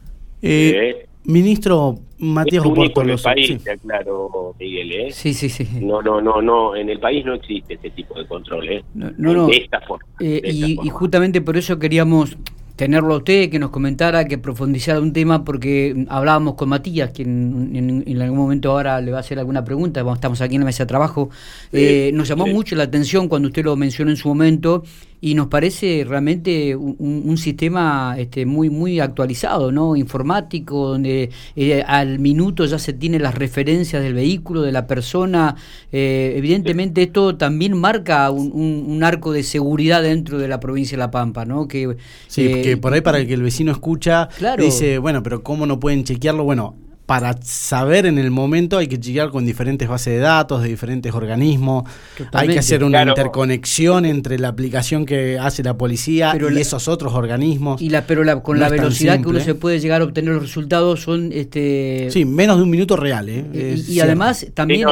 Eh, 0.41 0.71
¿Eh? 0.75 1.07
Ministro 1.27 1.99
Matías 2.19 2.63
es 2.63 2.71
único 2.71 3.01
en 3.01 3.09
el 3.09 3.19
país, 3.19 3.61
claro, 3.83 4.55
Miguel, 4.57 4.91
¿eh? 4.93 5.11
Sí, 5.11 5.33
sí, 5.33 5.49
sí. 5.49 5.67
No, 5.81 6.01
no, 6.01 6.21
no, 6.21 6.41
no, 6.41 6.73
en 6.73 6.89
el 6.89 7.01
país 7.01 7.25
no 7.25 7.33
existe 7.33 7.73
este 7.73 7.89
tipo 7.89 8.17
de 8.17 8.25
control, 8.25 8.69
¿eh? 8.69 8.83
No, 8.95 9.11
no, 9.17 9.47
De 9.47 9.57
esta 9.57 9.81
forma. 9.81 10.05
Eh, 10.21 10.41
y, 10.45 10.79
y, 10.81 10.89
justamente 10.89 11.41
por 11.41 11.57
eso 11.57 11.77
queríamos 11.77 12.37
tenerlo 12.77 13.15
a 13.15 13.17
usted, 13.17 13.49
que 13.49 13.59
nos 13.59 13.71
comentara, 13.71 14.25
que 14.25 14.37
profundizara 14.37 15.01
un 15.01 15.11
tema, 15.11 15.43
porque 15.43 16.05
hablábamos 16.09 16.53
con 16.53 16.69
Matías, 16.69 17.09
quien 17.09 18.03
en, 18.05 18.21
algún 18.21 18.37
momento 18.37 18.71
ahora 18.71 19.01
le 19.01 19.11
va 19.11 19.17
a 19.17 19.19
hacer 19.21 19.39
alguna 19.39 19.65
pregunta, 19.65 20.05
estamos 20.13 20.39
aquí 20.41 20.55
en 20.55 20.61
la 20.61 20.65
mesa 20.67 20.83
de 20.83 20.87
trabajo, 20.87 21.29
eh, 21.73 22.11
nos 22.13 22.27
llamó 22.27 22.45
mucho 22.45 22.75
la 22.75 22.83
atención 22.83 23.27
cuando 23.27 23.47
usted 23.47 23.65
lo 23.65 23.75
mencionó 23.75 24.11
en 24.11 24.17
su 24.17 24.29
momento 24.29 24.83
y 25.19 25.33
nos 25.33 25.47
parece 25.47 26.05
realmente 26.07 26.75
un, 26.75 27.37
sistema 27.37 28.15
este, 28.17 28.45
muy 28.45 28.69
muy 28.69 28.99
actualizado, 28.99 29.71
¿no? 29.71 29.95
informático, 29.95 30.89
donde 30.89 31.29
eh, 31.55 31.83
al 31.85 32.19
minuto 32.19 32.65
ya 32.65 32.79
se 32.79 32.93
tiene 32.93 33.19
las 33.19 33.35
referencias 33.35 34.01
del 34.01 34.13
vehículo, 34.13 34.61
de 34.61 34.71
la 34.71 34.87
persona. 34.87 35.55
Eh, 35.91 36.33
evidentemente 36.35 37.03
esto 37.03 37.35
también 37.35 37.77
marca 37.77 38.29
un, 38.31 39.03
arco 39.03 39.31
de 39.31 39.43
seguridad 39.43 40.01
dentro 40.01 40.37
de 40.37 40.47
la 40.47 40.59
provincia 40.59 40.97
de 40.97 40.99
La 40.99 41.11
Pampa, 41.11 41.45
¿no? 41.45 41.67
Que, 41.67 41.95
sí, 42.27 42.61
que 42.61 42.77
por 42.77 42.93
ahí 42.93 43.01
para 43.01 43.19
el 43.19 43.27
que 43.27 43.33
el 43.33 43.43
vecino 43.43 43.71
escucha, 43.71 44.29
dice, 44.57 44.97
bueno, 44.97 45.23
pero 45.23 45.43
¿cómo 45.43 45.65
no 45.65 45.79
pueden 45.79 46.03
chequearlo? 46.03 46.43
Bueno, 46.43 46.75
para 47.07 47.41
saber 47.41 48.05
en 48.05 48.19
el 48.19 48.31
momento 48.31 48.77
hay 48.77 48.87
que 48.87 48.97
llegar 48.97 49.29
con 49.29 49.45
diferentes 49.45 49.87
bases 49.87 50.15
de 50.15 50.19
datos 50.19 50.61
de 50.61 50.67
diferentes 50.67 51.13
organismos, 51.13 51.85
hay 52.33 52.49
que 52.49 52.59
hacer 52.59 52.83
una 52.83 53.01
interconexión 53.01 54.03
entre 54.03 54.37
la 54.37 54.49
aplicación 54.49 55.05
que 55.05 55.39
hace 55.39 55.63
la 55.63 55.77
policía 55.77 56.37
y 56.37 56.59
esos 56.59 56.89
otros 56.89 57.13
organismos. 57.13 57.81
Y 57.81 57.89
la, 57.89 58.05
pero 58.05 58.43
con 58.43 58.59
la 58.59 58.67
velocidad 58.67 59.21
que 59.21 59.29
uno 59.29 59.39
se 59.39 59.55
puede 59.55 59.79
llegar 59.79 60.01
a 60.01 60.03
obtener 60.03 60.33
los 60.33 60.41
resultados 60.43 61.01
son... 61.01 61.31
este 61.31 62.09
Sí, 62.11 62.25
menos 62.25 62.57
de 62.57 62.63
un 62.63 62.69
minuto 62.69 62.97
real. 62.97 63.29
¿eh? 63.29 63.81
Y, 63.87 64.01
además 64.01 64.45
también 64.53 64.85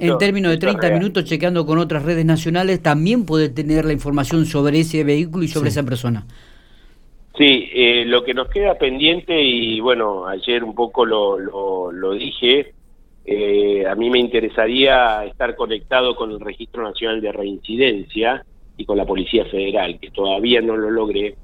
en, 0.00 0.16
términos 0.16 0.50
de 0.50 0.56
30 0.56 0.90
minutos 0.92 1.24
chequeando 1.24 1.66
con 1.66 1.76
otras 1.76 2.02
redes 2.02 2.24
nacionales 2.24 2.80
también 2.80 3.24
puede 3.24 3.50
tener 3.50 3.84
la 3.84 3.92
información 3.92 4.46
sobre 4.46 4.80
ese 4.80 5.04
vehículo 5.04 5.44
y 5.44 5.48
sobre 5.48 5.68
esa 5.68 5.82
persona. 5.82 6.24
Sí, 7.38 7.70
eh, 7.72 8.04
lo 8.04 8.24
que 8.24 8.34
nos 8.34 8.48
queda 8.48 8.74
pendiente, 8.74 9.40
y 9.40 9.78
bueno, 9.78 10.26
ayer 10.26 10.64
un 10.64 10.74
poco 10.74 11.06
lo, 11.06 11.38
lo, 11.38 12.12
dije, 12.14 12.74
eh, 13.24 13.86
a 13.86 13.94
mí 13.94 14.10
me 14.10 14.18
interesaría 14.18 15.24
estar 15.24 15.54
conectado 15.54 16.16
con 16.16 16.32
el 16.32 16.40
Registro 16.40 16.82
Nacional 16.82 17.20
de 17.20 17.30
Reincidencia 17.30 18.44
y 18.76 18.84
con 18.84 18.96
la 18.96 19.06
Policía 19.06 19.44
Federal, 19.44 20.00
que 20.00 20.10
todavía 20.10 20.60
no 20.60 20.76
lo 20.76 20.90
logré. 20.90 21.36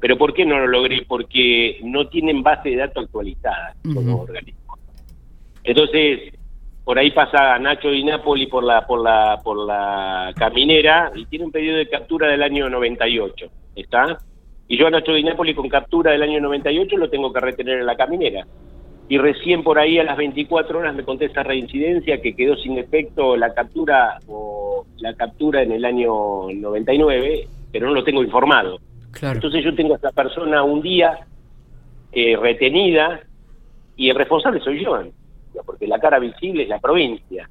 ¿Pero 0.00 0.16
por 0.16 0.32
qué 0.32 0.46
no 0.46 0.58
lo 0.58 0.66
logré? 0.66 1.04
Porque 1.06 1.78
no 1.84 2.08
tienen 2.08 2.42
base 2.42 2.70
de 2.70 2.76
datos 2.76 3.04
actualizada 3.04 3.74
los 3.84 4.06
organismos. 4.06 4.80
Entonces, 5.64 6.32
por 6.82 6.98
ahí 6.98 7.10
pasa 7.10 7.58
Nacho 7.58 7.90
Di 7.90 8.04
Napoli 8.04 8.46
por 8.46 8.64
la, 8.64 8.86
por 8.86 9.02
la, 9.02 9.38
por 9.44 9.58
la 9.58 10.32
caminera 10.34 11.12
y 11.14 11.26
tiene 11.26 11.44
un 11.44 11.52
pedido 11.52 11.76
de 11.76 11.90
captura 11.90 12.28
del 12.28 12.42
año 12.42 12.70
98. 12.70 13.46
¿Está? 13.76 14.18
Y 14.72 14.78
yo 14.78 14.86
a 14.86 14.90
Nacho 14.90 15.12
Di 15.12 15.22
Napoli 15.22 15.52
con 15.52 15.68
captura 15.68 16.12
del 16.12 16.22
año 16.22 16.40
98 16.40 16.96
lo 16.96 17.10
tengo 17.10 17.30
que 17.30 17.40
retener 17.40 17.80
en 17.80 17.84
la 17.84 17.94
caminera. 17.94 18.46
Y 19.06 19.18
recién 19.18 19.62
por 19.62 19.78
ahí 19.78 19.98
a 19.98 20.02
las 20.02 20.16
24 20.16 20.78
horas 20.78 20.94
me 20.94 21.04
contesta 21.04 21.42
reincidencia 21.42 22.22
que 22.22 22.34
quedó 22.34 22.56
sin 22.56 22.78
efecto 22.78 23.36
la 23.36 23.52
captura 23.52 24.18
o 24.28 24.86
la 24.96 25.12
captura 25.12 25.60
en 25.60 25.72
el 25.72 25.84
año 25.84 26.50
99, 26.54 27.48
pero 27.70 27.88
no 27.88 27.92
lo 27.92 28.02
tengo 28.02 28.22
informado. 28.22 28.78
Entonces 29.20 29.62
yo 29.62 29.74
tengo 29.74 29.92
a 29.92 29.96
esta 29.96 30.10
persona 30.10 30.62
un 30.62 30.80
día 30.80 31.18
eh, 32.10 32.34
retenida 32.40 33.20
y 33.94 34.08
el 34.08 34.16
responsable 34.16 34.60
soy 34.60 34.82
yo, 34.82 34.98
porque 35.66 35.86
la 35.86 35.98
cara 35.98 36.18
visible 36.18 36.62
es 36.62 36.70
la 36.70 36.78
provincia. 36.78 37.46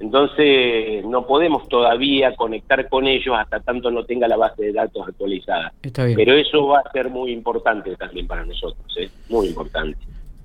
Entonces 0.00 1.04
no 1.04 1.26
podemos 1.26 1.68
todavía 1.68 2.34
conectar 2.34 2.88
con 2.88 3.06
ellos 3.06 3.36
hasta 3.38 3.60
tanto 3.60 3.90
no 3.90 4.04
tenga 4.04 4.26
la 4.26 4.36
base 4.36 4.64
de 4.64 4.72
datos 4.72 5.06
actualizada. 5.06 5.72
Pero 5.80 6.34
eso 6.34 6.66
va 6.66 6.80
a 6.80 6.92
ser 6.92 7.08
muy 7.08 7.32
importante 7.32 7.94
también 7.96 8.26
para 8.26 8.44
nosotros, 8.44 8.84
¿eh? 8.98 9.08
muy 9.28 9.46
importante. 9.46 9.98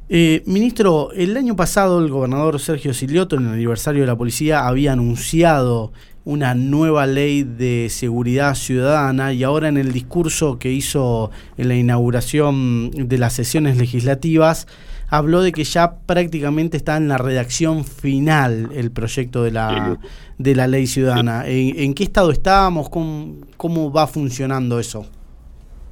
Eh, 0.10 0.42
ministro, 0.46 1.12
el 1.12 1.36
año 1.36 1.56
pasado 1.56 2.00
el 2.00 2.10
gobernador 2.10 2.60
Sergio 2.60 2.94
Silioto, 2.94 3.36
en 3.36 3.48
el 3.48 3.54
aniversario 3.54 4.02
de 4.02 4.08
la 4.08 4.16
policía, 4.16 4.66
había 4.66 4.94
anunciado 4.94 5.92
una 6.24 6.56
nueva 6.56 7.08
ley 7.08 7.44
de 7.44 7.88
seguridad 7.90 8.54
ciudadana 8.56 9.34
y 9.34 9.44
ahora 9.44 9.70
en 9.70 9.78
el 9.78 9.92
discurso 9.92 10.60
que 10.60 10.72
hizo 10.72 11.32
en 11.58 11.70
la 11.70 11.76
inauguración 11.76 12.92
de 12.92 13.18
las 13.18 13.34
sesiones 13.34 13.78
legislativas, 13.78 14.68
habló 15.10 15.42
de 15.42 15.52
que 15.52 15.64
ya 15.64 16.00
prácticamente 16.06 16.78
está 16.78 16.98
en 16.98 17.08
la 17.08 17.18
redacción 17.18 17.86
final 17.86 18.70
el 18.74 18.92
proyecto 18.92 19.44
de 19.44 19.52
la, 19.52 19.98
de 20.38 20.56
la 20.56 20.68
ley 20.68 20.88
ciudadana. 20.88 21.44
¿En, 21.48 21.94
qué 21.94 22.04
estado 22.04 22.32
estábamos? 22.32 22.90
¿Cómo, 22.90 23.36
¿Cómo 23.56 23.92
va 23.92 24.08
funcionando 24.08 24.80
eso? 24.80 25.06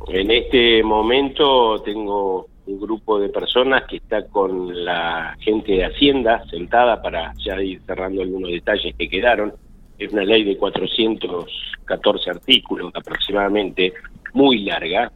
En 0.08 0.30
este 0.32 0.84
momento 0.84 1.82
tengo 1.82 2.48
un 2.68 2.80
grupo 2.80 3.20
de 3.20 3.30
personas 3.30 3.84
que 3.88 3.98
está 3.98 4.26
con 4.28 4.86
la 4.86 5.36
gente 5.40 5.74
de 5.74 5.86
Hacienda 5.86 6.44
sentada 6.50 7.02
para 7.02 7.34
ya 7.44 7.62
ir 7.62 7.82
cerrando 7.86 8.22
algunos 8.22 8.52
detalles 8.52 8.96
que 8.96 9.08
quedaron. 9.08 9.54
Es 9.98 10.12
una 10.12 10.24
ley 10.24 10.44
de 10.44 10.58
414 10.58 12.30
artículos 12.30 12.92
aproximadamente, 12.94 13.94
muy 14.34 14.64
larga, 14.66 15.12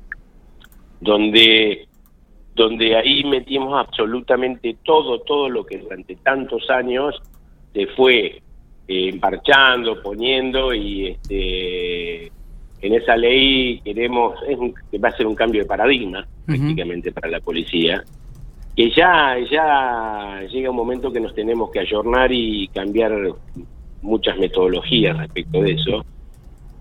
donde 1.02 1.89
donde 2.60 2.94
ahí 2.98 3.24
metimos 3.24 3.74
absolutamente 3.80 4.76
todo, 4.84 5.22
todo 5.22 5.48
lo 5.48 5.66
que 5.66 5.78
durante 5.78 6.18
tantos 6.18 6.70
años 6.70 7.16
se 7.74 7.88
fue 7.88 8.42
eh, 8.86 9.10
emparchando, 9.10 10.04
poniendo 10.04 10.74
y 10.74 11.08
este, 11.08 12.26
en 12.82 12.94
esa 12.96 13.16
ley 13.16 13.80
queremos, 13.80 14.38
es 14.46 14.58
va 15.02 15.08
a 15.08 15.16
ser 15.16 15.26
un 15.26 15.36
cambio 15.36 15.62
de 15.62 15.68
paradigma 15.68 16.28
prácticamente 16.46 17.14
para 17.14 17.30
la 17.30 17.40
policía, 17.40 18.04
que 18.76 18.92
ya, 18.92 19.38
ya 19.50 20.42
llega 20.52 20.70
un 20.70 20.76
momento 20.76 21.14
que 21.14 21.22
nos 21.22 21.34
tenemos 21.34 21.72
que 21.72 21.80
ayornar 21.80 22.30
y 22.34 22.68
cambiar 22.74 23.14
muchas 24.02 24.38
metodologías 24.38 25.18
respecto 25.18 25.62
de 25.62 25.72
eso. 25.72 26.06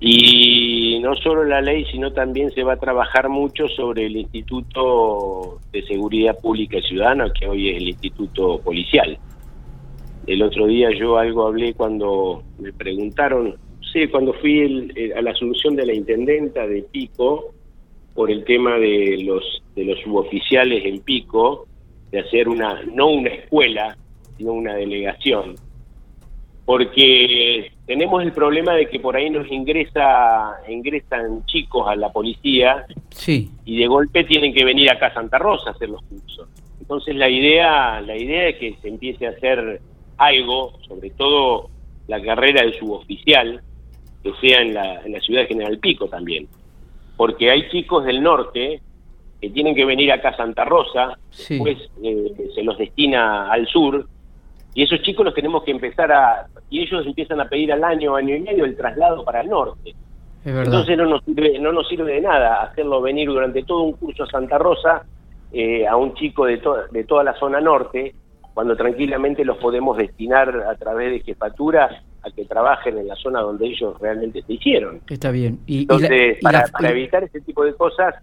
Y 0.00 1.00
no 1.00 1.14
solo 1.16 1.44
la 1.44 1.60
ley, 1.60 1.84
sino 1.90 2.12
también 2.12 2.50
se 2.52 2.62
va 2.62 2.74
a 2.74 2.78
trabajar 2.78 3.28
mucho 3.28 3.66
sobre 3.68 4.06
el 4.06 4.16
Instituto 4.16 5.58
de 5.72 5.82
Seguridad 5.86 6.38
Pública 6.38 6.78
y 6.78 6.82
Ciudadana, 6.82 7.32
que 7.32 7.48
hoy 7.48 7.70
es 7.70 7.76
el 7.78 7.88
Instituto 7.88 8.60
Policial. 8.60 9.18
El 10.26 10.42
otro 10.42 10.66
día 10.66 10.90
yo 10.96 11.16
algo 11.16 11.46
hablé 11.46 11.74
cuando 11.74 12.44
me 12.58 12.72
preguntaron, 12.72 13.56
sí, 13.92 14.06
cuando 14.08 14.34
fui 14.34 14.92
a 15.16 15.22
la 15.22 15.32
asunción 15.32 15.74
de 15.74 15.86
la 15.86 15.94
intendenta 15.94 16.66
de 16.66 16.82
Pico, 16.82 17.54
por 18.14 18.30
el 18.30 18.44
tema 18.44 18.78
de 18.78 19.22
los, 19.24 19.62
de 19.74 19.84
los 19.84 19.98
suboficiales 20.00 20.84
en 20.84 21.00
Pico, 21.00 21.66
de 22.10 22.20
hacer 22.20 22.48
una, 22.48 22.82
no 22.82 23.08
una 23.08 23.30
escuela, 23.30 23.96
sino 24.36 24.52
una 24.52 24.74
delegación 24.74 25.56
porque 26.68 27.72
tenemos 27.88 28.22
el 28.22 28.32
problema 28.32 28.74
de 28.74 28.86
que 28.90 29.00
por 29.00 29.16
ahí 29.16 29.30
nos 29.30 29.50
ingresa 29.50 30.60
ingresan 30.68 31.46
chicos 31.46 31.88
a 31.88 31.96
la 31.96 32.12
policía 32.12 32.84
sí. 33.08 33.50
y 33.64 33.78
de 33.78 33.86
golpe 33.86 34.24
tienen 34.24 34.52
que 34.52 34.62
venir 34.62 34.90
acá 34.90 35.06
a 35.06 35.14
Santa 35.14 35.38
Rosa 35.38 35.70
a 35.70 35.72
hacer 35.72 35.88
los 35.88 36.02
cursos. 36.02 36.46
Entonces 36.78 37.16
la 37.16 37.30
idea 37.30 38.02
la 38.02 38.14
idea 38.14 38.50
es 38.50 38.56
que 38.56 38.76
se 38.82 38.88
empiece 38.88 39.26
a 39.26 39.30
hacer 39.30 39.80
algo, 40.18 40.78
sobre 40.86 41.08
todo 41.08 41.70
la 42.08 42.20
carrera 42.22 42.62
de 42.62 42.78
suboficial, 42.78 43.62
que 44.22 44.34
sea 44.34 44.60
en 44.60 44.74
la, 44.74 45.00
en 45.00 45.12
la 45.12 45.20
ciudad 45.20 45.40
de 45.40 45.46
General 45.46 45.78
Pico 45.78 46.08
también. 46.08 46.46
Porque 47.16 47.50
hay 47.50 47.70
chicos 47.70 48.04
del 48.04 48.22
norte 48.22 48.82
que 49.40 49.48
tienen 49.48 49.74
que 49.74 49.86
venir 49.86 50.12
acá 50.12 50.30
a 50.30 50.36
Santa 50.36 50.66
Rosa, 50.66 51.18
después 51.30 51.78
eh, 52.02 52.50
se 52.54 52.62
los 52.62 52.76
destina 52.76 53.50
al 53.50 53.66
sur, 53.66 54.06
y 54.74 54.82
esos 54.82 55.00
chicos 55.00 55.24
los 55.24 55.34
tenemos 55.34 55.64
que 55.64 55.70
empezar 55.70 56.12
a, 56.12 56.46
y 56.70 56.82
ellos 56.82 57.06
empiezan 57.06 57.40
a 57.40 57.48
pedir 57.48 57.72
al 57.72 57.84
año, 57.84 58.16
año 58.16 58.36
y 58.36 58.40
medio 58.40 58.64
el 58.64 58.76
traslado 58.76 59.24
para 59.24 59.40
el 59.40 59.48
norte. 59.48 59.94
Entonces 60.44 60.96
no 60.96 61.06
nos, 61.06 61.24
sirve, 61.24 61.58
no 61.58 61.72
nos 61.72 61.88
sirve 61.88 62.14
de 62.14 62.20
nada 62.20 62.62
hacerlo 62.62 63.02
venir 63.02 63.28
durante 63.28 63.64
todo 63.64 63.82
un 63.82 63.92
curso 63.92 64.22
a 64.22 64.26
Santa 64.26 64.56
Rosa 64.56 65.04
eh, 65.52 65.86
a 65.86 65.96
un 65.96 66.14
chico 66.14 66.46
de, 66.46 66.60
de 66.90 67.04
toda 67.04 67.24
la 67.24 67.34
zona 67.34 67.60
norte, 67.60 68.14
cuando 68.54 68.76
tranquilamente 68.76 69.44
los 69.44 69.56
podemos 69.58 69.96
destinar 69.96 70.48
a 70.68 70.74
través 70.76 71.12
de 71.12 71.20
jefatura 71.20 72.02
a 72.22 72.30
que 72.30 72.44
trabajen 72.44 72.98
en 72.98 73.08
la 73.08 73.16
zona 73.16 73.40
donde 73.40 73.66
ellos 73.66 73.98
realmente 74.00 74.42
se 74.42 74.54
hicieron. 74.54 75.00
Está 75.08 75.30
bien. 75.30 75.60
Y, 75.66 75.82
Entonces, 75.82 76.38
para, 76.42 76.64
para, 76.66 76.90
evitar 76.90 77.24
ese 77.24 77.40
tipo 77.40 77.64
de 77.64 77.74
cosas, 77.74 78.16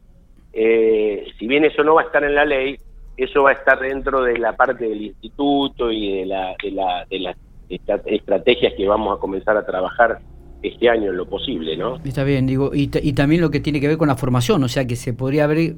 eh, 0.54 1.26
si 1.40 1.48
bien 1.48 1.66
eso 1.66 1.84
no 1.84 1.96
va 1.96 2.02
a 2.02 2.06
estar 2.06 2.24
en 2.24 2.36
la 2.36 2.46
ley, 2.46 2.78
eso 3.18 3.44
va 3.44 3.52
a 3.52 3.54
estar 3.54 3.80
dentro 3.80 4.24
de 4.24 4.38
la 4.38 4.54
parte 4.54 4.86
del 4.86 5.02
instituto 5.02 5.92
y 5.92 6.20
de, 6.20 6.26
la, 6.26 6.56
de, 6.62 6.72
la, 6.72 7.06
de 7.10 7.20
las 7.20 7.38
estrategias 7.70 8.74
que 8.76 8.88
vamos 8.88 9.18
a 9.18 9.20
comenzar 9.20 9.58
a 9.58 9.66
trabajar 9.66 10.20
este 10.62 10.90
año 10.90 11.12
en 11.12 11.18
lo 11.18 11.28
posible, 11.28 11.78
¿no? 11.78 11.98
Está 12.04 12.24
bien, 12.24 12.48
digo, 12.48 12.72
y, 12.74 12.90
y 13.02 13.14
también 13.14 13.42
lo 13.42 13.52
que 13.52 13.60
tiene 13.60 13.80
que 13.80 13.88
ver 13.88 13.98
con 13.98 14.08
la 14.08 14.16
formación, 14.16 14.64
o 14.64 14.68
sea 14.68 14.86
que 14.86 14.96
se 14.96 15.14
podría 15.14 15.44
abrir 15.44 15.78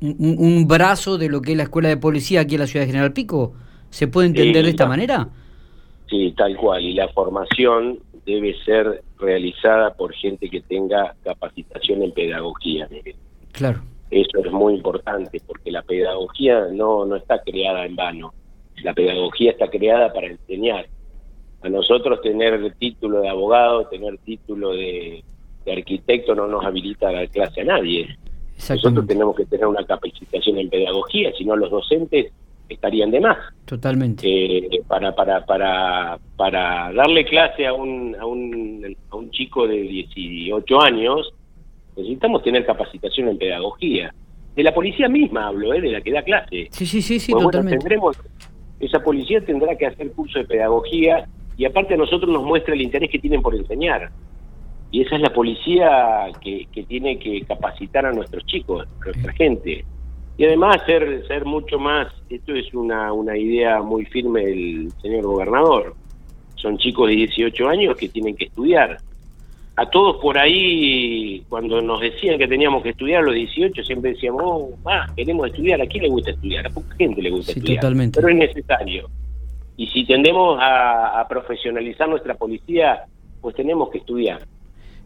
un, 0.00 0.66
brazo 0.68 1.18
de 1.18 1.28
lo 1.28 1.40
que 1.40 1.52
es 1.52 1.56
la 1.56 1.64
escuela 1.64 1.88
de 1.88 1.96
policía 1.96 2.40
aquí 2.40 2.54
en 2.54 2.60
la 2.60 2.66
ciudad 2.66 2.84
de 2.84 2.92
General 2.92 3.12
Pico, 3.12 3.54
¿se 3.90 4.08
puede 4.08 4.28
entender 4.28 4.64
de 4.64 4.70
esta 4.70 4.86
manera? 4.86 5.28
Sí, 6.08 6.32
tal 6.36 6.56
cual, 6.56 6.82
y 6.82 6.94
la 6.94 7.08
formación 7.08 7.98
debe 8.24 8.54
ser 8.64 9.02
realizada 9.18 9.94
por 9.94 10.12
gente 10.14 10.48
que 10.48 10.60
tenga 10.60 11.14
capacitación 11.24 12.02
en 12.02 12.12
pedagogía, 12.12 12.88
Claro. 13.52 13.80
Eso 14.10 14.38
es 14.42 14.52
muy 14.52 14.74
importante 14.74 15.40
porque 15.46 15.70
la 15.70 15.82
pedagogía 15.82 16.68
no, 16.72 17.04
no 17.04 17.16
está 17.16 17.42
creada 17.42 17.84
en 17.84 17.96
vano. 17.96 18.32
La 18.82 18.94
pedagogía 18.94 19.50
está 19.50 19.68
creada 19.68 20.12
para 20.12 20.28
enseñar. 20.28 20.86
A 21.62 21.68
nosotros 21.68 22.20
tener 22.20 22.72
título 22.74 23.20
de 23.20 23.28
abogado, 23.28 23.86
tener 23.88 24.16
título 24.18 24.72
de, 24.72 25.24
arquitecto 25.70 26.34
no 26.34 26.46
nos 26.46 26.64
habilita 26.64 27.08
a 27.08 27.12
dar 27.12 27.28
clase 27.28 27.60
a 27.60 27.64
nadie. 27.64 28.16
Nosotros 28.68 29.06
tenemos 29.06 29.36
que 29.36 29.44
tener 29.44 29.66
una 29.66 29.84
capacitación 29.84 30.58
en 30.58 30.70
pedagogía, 30.70 31.30
si 31.36 31.44
no 31.44 31.56
los 31.56 31.70
docentes 31.70 32.32
estarían 32.68 33.10
de 33.10 33.20
más. 33.20 33.36
Totalmente. 33.64 34.26
Eh, 34.26 34.82
para, 34.86 35.14
para, 35.14 35.44
para, 35.44 36.18
para 36.36 36.92
darle 36.92 37.24
clase 37.24 37.66
a 37.66 37.72
un, 37.72 38.16
a, 38.18 38.26
un, 38.26 38.96
a 39.10 39.16
un 39.16 39.30
chico 39.30 39.66
de 39.66 39.76
18 39.76 40.80
años, 40.80 41.32
necesitamos 41.96 42.42
tener 42.42 42.64
capacitación 42.64 43.28
en 43.28 43.38
pedagogía. 43.38 44.14
De 44.54 44.62
la 44.62 44.74
policía 44.74 45.08
misma 45.08 45.48
hablo, 45.48 45.72
¿eh? 45.72 45.80
de 45.80 45.92
la 45.92 46.00
que 46.00 46.12
da 46.12 46.22
clase. 46.22 46.68
Sí, 46.70 46.86
sí, 46.86 47.02
sí, 47.02 47.20
sí, 47.20 47.32
totalmente. 47.32 47.78
tendremos, 47.78 48.16
esa 48.80 49.00
policía 49.00 49.40
tendrá 49.40 49.76
que 49.76 49.86
hacer 49.86 50.12
curso 50.12 50.38
de 50.38 50.44
pedagogía 50.44 51.28
y 51.58 51.64
aparte 51.64 51.94
a 51.94 51.96
nosotros 51.96 52.32
nos 52.32 52.44
muestra 52.44 52.72
el 52.72 52.80
interés 52.80 53.10
que 53.10 53.18
tienen 53.18 53.42
por 53.42 53.54
enseñar. 53.54 54.10
Y 54.92 55.02
esa 55.02 55.16
es 55.16 55.22
la 55.22 55.32
policía 55.32 56.30
que, 56.40 56.66
que 56.72 56.84
tiene 56.84 57.18
que 57.18 57.42
capacitar 57.42 58.06
a 58.06 58.12
nuestros 58.12 58.46
chicos, 58.46 58.86
a 59.00 59.04
nuestra 59.04 59.32
gente. 59.32 59.84
Y 60.38 60.44
además 60.44 60.80
ser, 60.86 61.26
ser 61.26 61.44
mucho 61.44 61.80
más, 61.80 62.06
esto 62.30 62.54
es 62.54 62.72
una, 62.72 63.12
una 63.12 63.36
idea 63.36 63.82
muy 63.82 64.04
firme 64.06 64.46
del 64.46 64.92
señor 65.02 65.26
gobernador, 65.26 65.96
son 66.54 66.78
chicos 66.78 67.08
de 67.08 67.16
18 67.16 67.68
años 67.68 67.96
que 67.96 68.08
tienen 68.08 68.36
que 68.36 68.44
estudiar. 68.46 68.98
A 69.74 69.90
todos 69.90 70.16
por 70.18 70.38
ahí, 70.38 71.42
cuando 71.48 71.82
nos 71.82 72.00
decían 72.00 72.38
que 72.38 72.46
teníamos 72.46 72.84
que 72.84 72.90
estudiar 72.90 73.22
a 73.22 73.26
los 73.26 73.34
18, 73.34 73.82
siempre 73.82 74.12
decíamos, 74.12 74.42
oh, 74.44 74.74
queremos 75.16 75.48
estudiar. 75.48 75.80
¿A 75.80 75.86
quién 75.86 76.04
le 76.04 76.08
gusta 76.08 76.30
estudiar? 76.30 76.66
A 76.66 76.70
poca 76.70 76.94
gente 76.96 77.20
le 77.22 77.30
gusta 77.30 77.52
estudiar. 77.52 77.80
Totalmente. 77.80 78.20
Pero 78.20 78.28
es 78.28 78.36
necesario. 78.36 79.08
Y 79.78 79.86
si 79.86 80.04
tendemos 80.04 80.58
a, 80.60 81.24
profesionalizar 81.28 82.08
nuestra 82.08 82.34
policía, 82.34 83.04
pues 83.40 83.54
tenemos 83.54 83.90
que 83.90 83.98
estudiar. 83.98 84.42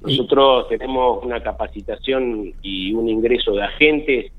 Nosotros 0.00 0.67
tenemos 0.69 1.23
una 1.23 1.41
capacitación 1.43 2.55
y 2.62 2.95
un 2.95 3.07
ingreso 3.07 3.52
de 3.52 3.62
agentes 3.64 4.33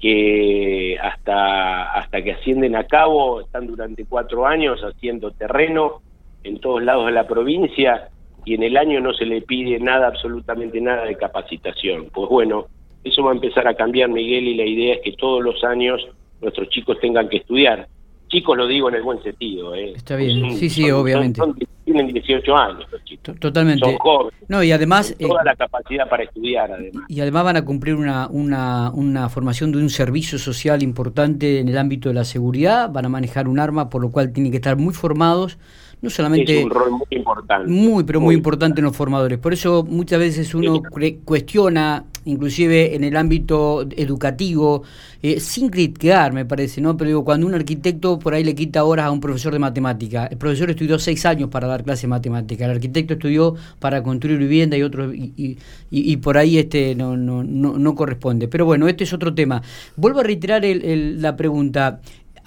que 0.00 0.96
hasta, 1.00 1.92
hasta 1.92 2.22
que 2.22 2.32
ascienden 2.32 2.76
a 2.76 2.84
cabo 2.84 3.42
están 3.42 3.66
durante 3.66 4.06
cuatro 4.06 4.46
años 4.46 4.80
haciendo 4.80 5.32
terreno 5.32 6.00
en 6.44 6.60
todos 6.60 6.82
lados 6.82 7.04
de 7.04 7.12
la 7.12 7.28
provincia 7.28 8.08
y 8.46 8.54
en 8.54 8.62
el 8.62 8.78
año 8.78 9.00
no 9.00 9.12
se 9.12 9.26
le 9.26 9.42
pide 9.42 9.78
nada, 9.78 10.06
absolutamente 10.06 10.80
nada 10.80 11.04
de 11.04 11.16
capacitación. 11.16 12.06
Pues 12.06 12.30
bueno, 12.30 12.68
eso 13.04 13.22
va 13.22 13.32
a 13.32 13.34
empezar 13.34 13.68
a 13.68 13.74
cambiar, 13.74 14.08
Miguel, 14.08 14.48
y 14.48 14.54
la 14.54 14.64
idea 14.64 14.94
es 14.94 15.00
que 15.02 15.12
todos 15.12 15.44
los 15.44 15.62
años 15.62 16.08
nuestros 16.40 16.70
chicos 16.70 16.98
tengan 17.00 17.28
que 17.28 17.36
estudiar. 17.36 17.86
Chicos 18.28 18.56
lo 18.56 18.66
digo 18.66 18.88
en 18.88 18.96
el 18.96 19.02
buen 19.02 19.22
sentido. 19.22 19.74
¿eh? 19.74 19.92
Está 19.96 20.16
bien, 20.16 20.56
sí, 20.56 20.68
sí, 20.68 20.90
obviamente. 20.90 21.40
tienen 21.84 22.06
18 22.08 22.56
años 22.56 22.86
los 22.90 23.02
chicos. 23.04 23.38
Totalmente. 23.38 23.84
Son 23.84 23.96
jóvenes. 23.96 24.40
No, 24.48 24.62
y 24.62 24.70
además... 24.70 25.14
toda 25.18 25.42
eh, 25.42 25.44
la 25.44 25.56
capacidad 25.56 26.08
para 26.08 26.24
estudiar, 26.24 26.70
además. 26.70 27.04
Y 27.08 27.20
además 27.20 27.44
van 27.44 27.56
a 27.56 27.64
cumplir 27.64 27.94
una, 27.94 28.28
una, 28.28 28.90
una 28.90 29.28
formación 29.28 29.72
de 29.72 29.78
un 29.78 29.90
servicio 29.90 30.38
social 30.38 30.82
importante 30.82 31.60
en 31.60 31.68
el 31.68 31.78
ámbito 31.78 32.10
de 32.10 32.14
la 32.14 32.24
seguridad, 32.24 32.90
van 32.90 33.06
a 33.06 33.08
manejar 33.08 33.48
un 33.48 33.58
arma, 33.58 33.88
por 33.88 34.02
lo 34.02 34.10
cual 34.10 34.32
tienen 34.32 34.52
que 34.52 34.58
estar 34.58 34.76
muy 34.76 34.92
formados 34.92 35.58
no 36.00 36.10
solamente... 36.10 36.58
Es 36.58 36.64
un 36.64 36.70
rol 36.70 36.90
muy 36.92 37.06
importante. 37.10 37.70
Muy, 37.70 38.04
pero 38.04 38.20
muy, 38.20 38.34
importante 38.34 38.80
en 38.80 38.84
los 38.84 38.96
formadores. 38.96 39.38
Por 39.38 39.52
eso 39.52 39.84
muchas 39.88 40.18
veces 40.18 40.54
uno 40.54 40.82
cuestiona, 41.24 42.04
inclusive 42.24 42.94
en 42.94 43.04
el 43.04 43.16
ámbito 43.16 43.86
educativo, 43.96 44.84
eh, 45.20 45.40
sin 45.40 45.68
criticar, 45.68 46.32
me 46.32 46.44
parece, 46.44 46.80
¿no? 46.80 46.96
Pero 46.96 47.08
digo, 47.08 47.24
cuando 47.24 47.46
un 47.46 47.54
arquitecto 47.54 48.20
por 48.20 48.34
ahí 48.34 48.44
le 48.44 48.54
quita 48.54 48.84
horas 48.84 49.06
a 49.06 49.10
un 49.10 49.20
profesor 49.20 49.52
de 49.52 49.58
matemática, 49.58 50.26
el 50.26 50.38
profesor 50.38 50.70
estudió 50.70 50.96
seis 51.00 51.26
años 51.26 51.48
para 51.48 51.66
dar 51.66 51.82
clase 51.82 52.02
de 52.02 52.08
matemática, 52.08 52.66
el 52.66 52.70
arquitecto 52.70 53.14
estudió 53.14 53.56
para 53.80 54.00
construir 54.04 54.38
vivienda 54.38 54.76
y 54.76 54.82
otros, 54.82 55.12
y, 55.12 55.58
y, 55.90 56.16
por 56.18 56.38
ahí 56.38 56.58
este 56.58 56.94
no, 56.94 57.16
no, 57.16 57.42
no, 57.42 57.76
no, 57.78 57.94
corresponde. 57.96 58.46
Pero 58.46 58.64
bueno, 58.64 58.86
este 58.86 59.02
es 59.04 59.12
otro 59.12 59.34
tema. 59.34 59.60
Vuelvo 59.96 60.20
a 60.20 60.22
reiterar 60.22 60.64
el, 60.64 61.20
la 61.20 61.36
pregunta. 61.36 62.00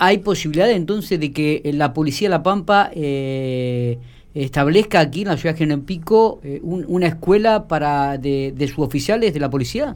¿Hay 0.04 0.18
posibilidad 0.18 0.72
entonces 0.72 1.20
de 1.20 1.32
que 1.32 1.62
la 1.76 1.94
policía 1.94 2.28
de 2.28 2.32
La 2.32 2.42
Pampa 2.42 2.90
eh, 2.96 4.00
establezca 4.34 5.00
aquí 5.00 5.22
en 5.22 5.28
la 5.28 5.38
ciudad 5.38 5.56
de 5.56 5.78
Pico 5.78 6.40
eh, 6.44 6.60
una 6.64 7.06
escuela 7.06 7.68
para 7.68 8.18
de, 8.18 8.52
de 8.58 8.68
suboficiales 8.68 9.32
de 9.32 9.40
la 9.40 9.52
policía? 9.52 9.96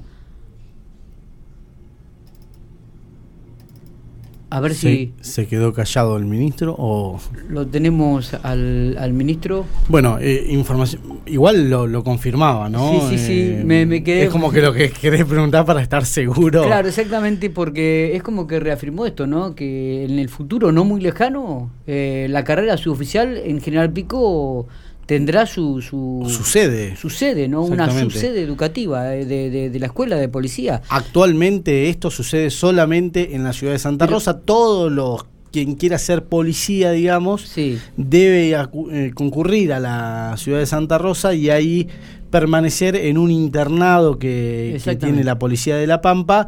A 4.49 4.59
ver 4.59 4.75
si... 4.75 5.13
¿Se 5.21 5.47
quedó 5.47 5.73
callado 5.73 6.17
el 6.17 6.25
ministro 6.25 6.75
o...? 6.77 7.19
Lo 7.49 7.65
tenemos 7.65 8.33
al, 8.35 8.95
al 8.99 9.13
ministro. 9.13 9.65
Bueno, 9.89 10.17
eh, 10.19 10.47
información... 10.49 11.01
Igual 11.25 11.69
lo, 11.69 11.87
lo, 11.87 12.03
confirmaba, 12.03 12.69
¿no? 12.69 12.91
Sí, 13.09 13.17
sí, 13.17 13.25
sí. 13.25 13.41
Eh, 13.41 13.63
me, 13.65 13.85
me, 13.85 14.03
quedé... 14.03 14.25
Es 14.25 14.29
como 14.29 14.51
que 14.51 14.61
lo 14.61 14.71
que 14.73 14.89
querés 15.01 15.25
preguntar 15.25 15.65
para 15.65 15.81
estar 15.81 16.05
seguro. 16.05 16.63
Claro, 16.63 16.87
exactamente, 16.87 17.49
porque 17.49 18.15
es 18.15 18.21
como 18.21 18.45
que 18.47 18.59
reafirmó 18.59 19.05
esto, 19.05 19.25
¿no? 19.25 19.55
Que 19.55 20.05
en 20.05 20.19
el 20.19 20.29
futuro 20.29 20.71
no 20.71 20.85
muy 20.85 21.01
lejano, 21.01 21.71
eh, 21.87 22.27
la 22.29 22.43
carrera 22.43 22.77
suboficial 22.77 23.37
en 23.37 23.61
General 23.61 23.91
Pico 23.91 24.67
tendrá 25.05 25.45
su, 25.45 25.81
su, 25.81 26.27
sede. 26.43 26.95
Su 26.95 27.09
sede, 27.09 27.47
¿no? 27.47 27.63
Una 27.63 27.89
subsede 27.89 28.41
educativa 28.41 29.15
eh, 29.15 29.25
de, 29.25 29.69
de, 29.69 29.79
la 29.79 29.87
escuela 29.87 30.15
de 30.15 30.29
policía. 30.29 30.81
Actualmente 30.89 31.89
esto 31.89 32.09
sucede 32.09 32.49
solamente 32.49 33.35
en 33.35 33.43
la 33.43 33.53
ciudad 33.53 33.73
de 33.73 33.79
Santa 33.79 34.07
Rosa. 34.07 34.39
Todos 34.39 34.91
los 34.91 35.25
quien 35.51 35.75
quiera 35.75 35.97
ser 35.97 36.25
policía, 36.25 36.91
digamos, 36.91 37.53
debe 37.95 38.51
eh, 38.51 39.11
concurrir 39.13 39.71
a 39.71 39.79
la 39.79 40.35
ciudad 40.37 40.59
de 40.59 40.65
Santa 40.65 40.97
Rosa 40.97 41.33
y 41.33 41.49
ahí 41.49 41.87
permanecer 42.29 42.97
en 42.97 43.17
un 43.17 43.31
internado 43.31 44.19
que, 44.19 44.81
que 44.83 44.95
tiene 44.97 45.23
la 45.23 45.39
policía 45.39 45.77
de 45.77 45.87
La 45.87 46.01
Pampa 46.01 46.47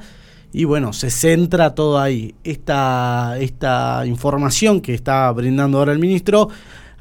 y 0.51 0.65
bueno, 0.65 0.91
se 0.91 1.09
centra 1.09 1.75
todo 1.75 1.99
ahí. 1.99 2.35
Esta, 2.43 3.37
esta 3.39 4.03
información 4.05 4.81
que 4.81 4.93
está 4.93 5.31
brindando 5.31 5.77
ahora 5.77 5.93
el 5.93 5.99
ministro 5.99 6.49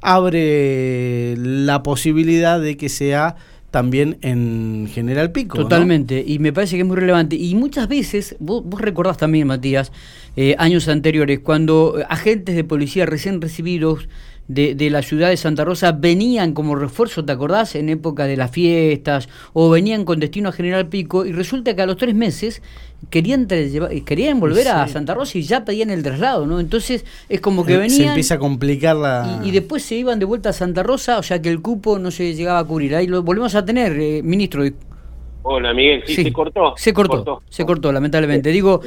abre 0.03 1.37
la 1.37 1.83
posibilidad 1.83 2.61
de 2.61 2.77
que 2.77 2.89
sea 2.89 3.37
también 3.71 4.17
en 4.23 4.89
General 4.91 5.33
Pico. 5.33 5.59
Totalmente, 5.59 6.25
y 6.27 6.39
me 6.39 6.53
parece 6.53 6.77
que 6.77 6.83
es 6.83 6.87
muy 6.87 6.97
relevante. 6.97 7.37
Y 7.37 7.55
muchas 7.55 7.89
veces, 7.89 8.37
vos, 8.39 8.63
vos 8.65 8.81
recordás 8.81 9.19
también, 9.19 9.47
Matías, 9.47 9.93
eh, 10.37 10.55
años 10.59 10.89
anteriores, 10.89 11.41
cuando 11.41 11.99
agentes 12.09 12.55
de 12.57 12.65
policía 12.65 13.05
recién 13.07 13.41
recibidos 13.41 14.09
de, 14.49 14.75
de, 14.75 14.91
la 14.91 15.03
ciudad 15.03 15.29
de 15.31 15.37
Santa 15.37 15.65
Rosa 15.65 15.93
venían 15.93 16.53
como 16.53 16.77
refuerzo, 16.77 17.25
¿te 17.25 17.33
acordás? 17.33 17.75
En 17.75 17.89
época 17.89 18.27
de 18.27 18.37
las 18.37 18.51
fiestas, 18.51 19.29
o 19.53 19.71
venían 19.71 20.05
con 20.05 20.21
destino 20.21 20.51
a 20.51 20.53
General 20.53 20.89
Pico, 20.89 21.25
y 21.25 21.33
resulta 21.33 21.75
que 21.75 21.83
a 21.83 21.87
los 21.87 21.97
tres 21.97 22.15
meses 22.15 22.63
querían, 23.11 23.47
querían 23.47 24.41
volver 24.41 24.69
a 24.69 24.89
Santa 24.89 25.15
Rosa 25.15 25.39
y 25.39 25.43
ya 25.43 25.65
pedían 25.65 25.91
el 25.91 26.03
traslado, 26.03 26.47
¿no? 26.47 26.61
Entonces 26.61 27.05
es 27.29 27.41
como 27.41 27.65
que 27.65 27.77
venían... 27.77 27.91
Se 27.91 28.07
empieza 28.07 28.35
a 28.35 28.39
complicar 28.39 28.97
la... 28.97 29.41
Y, 29.45 29.51
después 29.51 29.83
se 29.83 29.97
iban 29.97 30.19
de 30.19 30.25
vuelta 30.25 30.51
a 30.51 30.53
Santa 30.53 30.83
Rosa, 30.83 31.19
o 31.19 31.23
sea 31.23 31.41
que 31.43 31.49
el 31.49 31.61
cupo 31.61 31.99
no 31.99 32.11
se 32.11 32.35
llegaba 32.35 32.59
a 32.59 32.65
cubrir. 32.65 32.95
Ahí 32.95 33.07
lo 33.07 33.23
volvemos 33.23 33.55
a 33.55 33.65
tener, 33.65 33.99
eh, 33.99 34.23
ministro. 34.23 34.63
Hola, 35.43 35.73
Miguel, 35.75 36.03
sí, 36.07 36.25
se 36.25 36.33
cortó. 36.33 36.75
Se 36.77 36.93
cortó, 36.93 37.43
se 37.49 37.65
cortó, 37.65 37.93
lamentablemente. 37.93 38.51
Digo... 38.51 38.81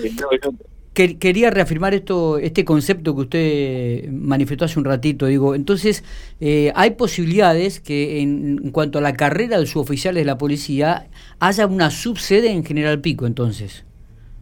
quería 0.93 1.49
reafirmar 1.49 1.93
esto, 1.93 2.38
este 2.38 2.65
concepto 2.65 3.15
que 3.15 3.21
usted 3.21 4.10
manifestó 4.10 4.65
hace 4.65 4.80
un 4.80 4.86
ratito. 4.86 5.25
Digo, 5.28 5.56
entonces, 5.56 6.04
eh, 6.41 6.71
hay 6.75 6.91
posibilidades 6.91 7.80
que 7.80 8.21
en, 8.21 8.60
en, 8.63 8.71
cuanto 8.71 8.99
a 8.99 9.02
la 9.02 9.13
carrera 9.13 9.60
de 9.60 9.65
suboficiales 9.65 10.21
de 10.21 10.25
la 10.25 10.38
policía 10.38 11.08
haya 11.39 11.67
una 11.67 11.89
subsede 11.91 12.52
en 12.52 12.65
General 12.65 12.99
Pico, 12.99 13.25
entonces. 13.25 13.86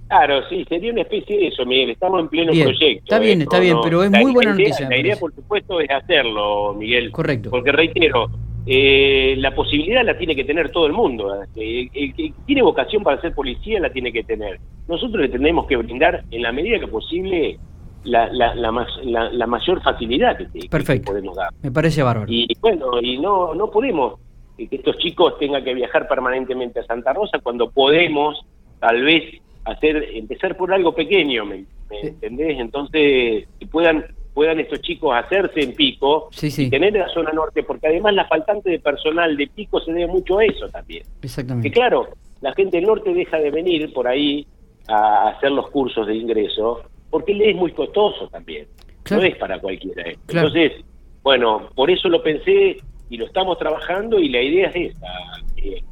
Claro, 0.07 0.41
sí, 0.47 0.65
sería 0.69 0.91
una 0.93 1.01
especie 1.01 1.37
de 1.37 1.47
eso, 1.47 1.65
Miguel. 1.65 1.89
Estamos 1.89 2.21
en 2.21 2.29
pleno 2.29 2.51
proyecto. 2.53 3.03
Está 3.03 3.19
bien, 3.19 3.41
¿eh? 3.41 3.43
está 3.43 3.59
bien, 3.59 3.77
pero 3.83 4.03
es 4.03 4.11
muy 4.11 4.31
buena 4.31 4.51
noticia. 4.51 4.89
La 4.89 4.97
idea, 4.97 5.17
por 5.17 5.35
supuesto, 5.35 5.81
es 5.81 5.89
hacerlo, 5.89 6.73
Miguel. 6.73 7.11
Correcto. 7.11 7.49
Porque 7.49 7.73
reitero, 7.73 8.29
eh, 8.67 9.35
la 9.37 9.55
posibilidad 9.55 10.03
la 10.03 10.17
tiene 10.17 10.35
que 10.35 10.43
tener 10.43 10.71
todo 10.71 10.87
el 10.87 10.93
mundo. 10.93 11.41
Eh, 11.55 11.89
el 11.93 12.13
que 12.13 12.33
tiene 12.45 12.61
vocación 12.61 13.01
para 13.01 13.21
ser 13.21 13.33
policía 13.33 13.79
la 13.79 13.91
tiene 13.91 14.11
que 14.11 14.23
tener. 14.23 14.59
Nosotros 14.87 15.21
le 15.21 15.29
tenemos 15.29 15.65
que 15.67 15.77
brindar, 15.77 16.23
en 16.29 16.41
la 16.41 16.51
medida 16.51 16.79
que 16.79 16.87
posible, 16.87 17.57
la, 18.03 18.27
la, 18.31 18.53
la, 18.55 19.29
la 19.31 19.47
mayor 19.47 19.81
facilidad 19.81 20.37
que, 20.37 20.67
Perfecto. 20.69 21.11
podemos 21.11 21.35
dar. 21.35 21.49
Me 21.63 21.71
parece 21.71 22.03
bárbaro. 22.03 22.31
Y 22.31 22.47
bueno, 22.59 23.01
y 23.01 23.17
no, 23.17 23.55
no 23.55 23.71
podemos 23.71 24.19
que 24.57 24.75
estos 24.75 24.97
chicos 24.97 25.37
tengan 25.39 25.63
que 25.63 25.73
viajar 25.73 26.07
permanentemente 26.07 26.79
a 26.79 26.85
Santa 26.85 27.13
Rosa 27.13 27.39
cuando 27.39 27.69
podemos, 27.69 28.43
tal 28.79 29.03
vez, 29.03 29.39
hacer 29.65 30.09
empezar 30.13 30.57
por 30.57 30.73
algo 30.73 30.95
pequeño, 30.95 31.45
¿me, 31.45 31.65
entendés? 31.89 32.59
Entonces, 32.59 33.47
que 33.59 33.67
puedan 33.67 34.05
puedan 34.37 34.59
estos 34.59 34.81
chicos 34.81 35.15
hacerse 35.15 35.61
en 35.61 35.73
Pico 35.73 36.29
y 36.39 36.69
tener 36.69 36.93
la 36.93 37.09
zona 37.09 37.31
norte, 37.31 37.63
porque 37.63 37.87
además 37.87 38.13
la 38.13 38.27
faltante 38.27 38.69
de 38.69 38.77
personal 38.79 39.35
de 39.35 39.47
Pico 39.47 39.79
se 39.79 39.91
debe 39.91 40.05
mucho 40.05 40.37
a 40.37 40.45
eso 40.45 40.69
también. 40.69 41.01
Exactamente. 41.23 41.67
Que 41.67 41.73
claro, 41.73 42.09
la 42.41 42.53
gente 42.53 42.77
del 42.77 42.85
norte 42.85 43.11
deja 43.15 43.39
de 43.39 43.49
venir 43.49 43.91
por 43.91 44.07
ahí 44.07 44.45
a 44.87 45.29
hacer 45.29 45.49
los 45.49 45.71
cursos 45.71 46.05
de 46.05 46.13
ingreso, 46.13 46.83
porque 47.09 47.33
le 47.33 47.49
es 47.49 47.55
muy 47.55 47.71
costoso 47.71 48.27
también. 48.27 48.67
No 49.09 49.23
es 49.23 49.35
para 49.37 49.59
cualquiera. 49.59 50.03
Entonces, 50.07 50.85
bueno, 51.23 51.71
por 51.73 51.89
eso 51.89 52.07
lo 52.07 52.21
pensé 52.21 52.77
y 53.09 53.17
lo 53.17 53.25
estamos 53.25 53.57
trabajando 53.57 54.19
y 54.19 54.29
la 54.29 54.43
idea 54.43 54.67
es 54.67 54.91
esta. 54.91 55.07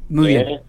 muy 0.08 0.28
bien. 0.28 0.60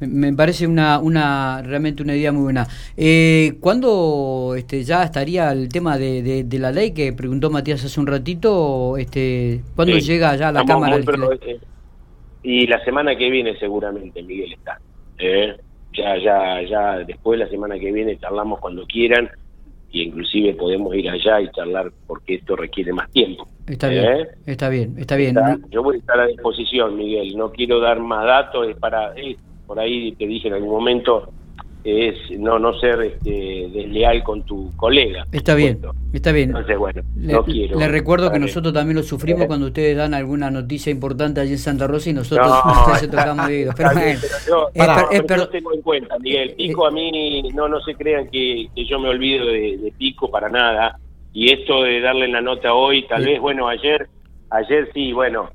Me 0.00 0.32
parece 0.32 0.66
una, 0.66 0.98
una 0.98 1.62
realmente 1.62 2.02
una 2.02 2.14
idea 2.14 2.32
muy 2.32 2.42
buena. 2.42 2.66
Eh, 2.96 3.54
¿Cuándo 3.60 4.54
este, 4.56 4.82
ya 4.82 5.04
estaría 5.04 5.52
el 5.52 5.68
tema 5.68 5.98
de, 5.98 6.44
de, 6.44 6.58
la 6.58 6.72
ley 6.72 6.92
que 6.92 7.12
preguntó 7.12 7.50
Matías 7.50 7.84
hace 7.84 8.00
un 8.00 8.06
ratito? 8.06 8.96
Este, 8.96 9.62
¿Cuándo 9.76 9.96
llega 9.96 10.34
ya 10.36 10.48
a 10.48 10.52
la 10.52 10.64
Cámara? 10.64 10.96
Eh, 10.96 11.60
y 12.42 12.66
la 12.66 12.82
semana 12.84 13.16
que 13.16 13.30
viene 13.30 13.56
seguramente, 13.58 14.22
Miguel, 14.22 14.52
está. 14.52 14.78
Eh, 15.18 15.56
ya, 15.92 16.18
ya, 16.18 16.62
ya 16.62 16.98
después 17.04 17.38
la 17.38 17.48
semana 17.48 17.78
que 17.78 17.92
viene 17.92 18.18
charlamos 18.18 18.58
cuando 18.60 18.84
quieran 18.86 19.30
y 19.90 20.02
inclusive 20.02 20.54
podemos 20.54 20.94
ir 20.96 21.08
allá 21.08 21.40
y 21.40 21.48
charlar 21.52 21.92
porque 22.06 22.34
esto 22.34 22.56
requiere 22.56 22.92
más 22.92 23.08
tiempo. 23.12 23.48
Está 23.66 23.88
bien, 23.88 24.04
¿Eh? 24.04 24.28
está 24.46 24.68
bien, 24.68 24.94
está 24.98 25.16
bien. 25.16 25.38
Está- 25.38 25.58
yo 25.70 25.82
voy 25.82 25.96
a 25.96 25.98
estar 26.00 26.20
a 26.20 26.26
disposición, 26.26 26.96
Miguel. 26.96 27.36
No 27.36 27.52
quiero 27.52 27.78
dar 27.80 28.00
más 28.00 28.26
datos, 28.26 28.68
es 28.68 28.76
para, 28.76 29.14
eh, 29.16 29.36
por 29.66 29.78
ahí 29.80 30.12
te 30.12 30.26
dije 30.26 30.48
en 30.48 30.54
algún 30.54 30.70
momento, 30.70 31.28
es 31.84 32.14
no 32.38 32.58
no 32.58 32.72
ser 32.80 32.98
este, 33.02 33.68
desleal 33.70 34.22
con 34.22 34.42
tu 34.44 34.74
colega. 34.76 35.26
Está 35.32 35.54
bien, 35.54 35.80
está 36.14 36.32
bien. 36.32 36.48
Entonces, 36.48 36.78
bueno, 36.78 37.02
Le, 37.14 37.32
no 37.34 37.44
quiero. 37.44 37.78
le 37.78 37.88
recuerdo 37.88 38.32
que 38.32 38.38
nosotros 38.38 38.72
también 38.72 38.96
lo 38.96 39.02
sufrimos 39.02 39.42
Eh. 39.42 39.46
cuando 39.46 39.66
ustedes 39.66 39.94
dan 39.94 40.14
alguna 40.14 40.50
noticia 40.50 40.90
importante 40.90 41.40
allí 41.42 41.52
en 41.52 41.58
Santa 41.58 41.86
Rosa 41.86 42.08
y 42.08 42.14
nosotros 42.14 42.46
No, 42.48 42.94
se 42.96 43.06
tocamos. 43.08 43.46
Pero 43.48 43.90
bien, 43.94 44.18
pero 44.18 44.34
yo- 44.48 44.68
es 44.72 44.78
pará, 44.78 44.94
per- 44.94 45.04
es 45.16 45.22
pero 45.22 45.26
per- 45.26 45.38
yo 45.40 45.48
tengo 45.48 45.74
en 45.74 45.82
cuenta, 45.82 46.18
Miguel. 46.20 46.54
Pico 46.56 46.86
a 46.86 46.90
mí, 46.90 47.42
no 47.54 47.68
no 47.68 47.78
se 47.82 47.94
crean 47.94 48.28
que, 48.30 48.66
que 48.74 48.86
yo 48.86 48.98
me 48.98 49.10
olvido 49.10 49.44
de, 49.46 49.76
de 49.76 49.92
Pico 49.98 50.30
para 50.30 50.48
nada. 50.48 50.98
Y 51.34 51.52
esto 51.52 51.82
de 51.82 52.00
darle 52.00 52.28
la 52.28 52.40
nota 52.40 52.72
hoy, 52.72 53.06
tal 53.08 53.26
vez, 53.26 53.38
bueno, 53.40 53.68
ayer, 53.68 54.08
ayer 54.50 54.88
sí, 54.94 55.12
bueno, 55.12 55.50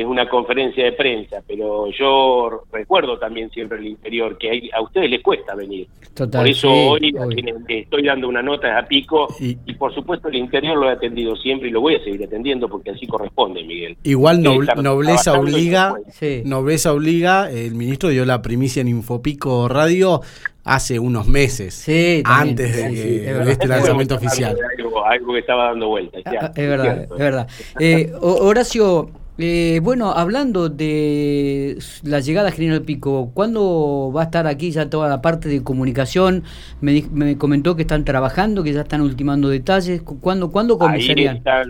es 0.00 0.06
una 0.06 0.28
conferencia 0.28 0.84
de 0.84 0.92
prensa, 0.92 1.42
pero 1.46 1.86
yo 1.90 2.62
recuerdo 2.72 3.18
también 3.18 3.50
siempre 3.50 3.78
el 3.78 3.86
interior, 3.88 4.38
que 4.38 4.50
hay- 4.50 4.70
a 4.72 4.80
ustedes 4.80 5.10
les 5.10 5.22
cuesta 5.22 5.54
venir. 5.54 5.86
Total, 6.14 6.40
por 6.42 6.48
eso 6.48 6.68
sí, 6.68 6.88
hoy 6.88 7.14
a 7.18 7.26
quienes 7.26 7.54
estoy 7.68 8.04
dando 8.04 8.28
una 8.28 8.42
nota 8.42 8.78
a 8.78 8.86
Pico 8.86 9.28
Y- 9.40 9.56
y, 9.66 9.74
por 9.74 9.94
supuesto 9.94 10.28
el 10.28 10.36
interior 10.36 10.76
lo 10.76 10.88
he 10.88 10.92
atendido 10.92 11.36
siempre 11.36 11.68
y 11.68 11.72
lo 11.72 11.80
voy 11.80 11.96
a 11.96 12.04
seguir 12.04 12.24
atendiendo 12.24 12.68
porque 12.68 12.90
así 12.90 13.06
corresponde, 13.06 13.62
Miguel. 13.64 13.96
Igual 14.02 14.44
estar 14.46 14.82
nobleza 14.82 15.38
obliga. 15.38 15.94
Sí. 16.10 16.42
nobleza 16.44 16.92
obliga, 16.92 17.50
el 17.50 17.74
ministro 17.74 18.08
dio 18.10 18.24
la 18.24 18.40
primicia 18.42 18.80
en 18.82 18.88
Infopico 18.88 19.68
Radio 19.68 20.20
hace 20.64 20.98
unos 20.98 21.26
meses, 21.26 21.74
Sí, 21.74 22.22
también, 22.24 22.50
antes 22.50 22.76
de, 22.76 22.82
sí, 22.88 22.94
que- 22.94 23.02
sí, 23.02 23.16
es 23.16 23.26
verdad. 23.26 23.44
de 23.46 23.52
este 23.52 23.66
lanzamiento 23.68 24.14
oficial. 24.14 24.56
Algo, 24.78 25.04
algo 25.04 25.32
que 25.32 25.38
estaba 25.40 25.64
dando 25.66 25.88
vuelta. 25.88 26.18
es 26.18 26.26
Ah, 26.26 26.52
Es 26.54 26.68
verdad, 26.68 26.94
cierto. 26.96 27.14
es 27.14 27.20
verdad. 27.20 27.48
Eh, 27.80 28.12
Ho- 28.20 28.44
Horacio, 28.46 29.10
eh, 29.38 29.80
bueno, 29.82 30.12
hablando 30.12 30.68
de 30.68 31.78
la 32.04 32.20
llegada 32.20 32.48
a 32.48 32.52
General 32.52 32.82
Pico, 32.82 33.30
¿cuándo 33.34 34.12
va 34.14 34.22
a 34.22 34.24
estar 34.24 34.46
aquí 34.46 34.70
ya 34.70 34.90
toda 34.90 35.08
la 35.08 35.22
parte 35.22 35.48
de 35.48 35.64
comunicación? 35.64 36.44
Me, 36.80 37.02
me 37.10 37.38
comentó 37.38 37.74
que 37.74 37.82
están 37.82 38.04
trabajando, 38.04 38.62
que 38.62 38.72
ya 38.72 38.82
están 38.82 39.00
ultimando 39.00 39.48
detalles. 39.48 40.02
Cu- 40.02 40.20
¿Cuándo, 40.20 40.50
¿cuándo 40.52 40.74
Ahí 40.74 40.78
comenzarían? 40.78 41.36
están, 41.38 41.68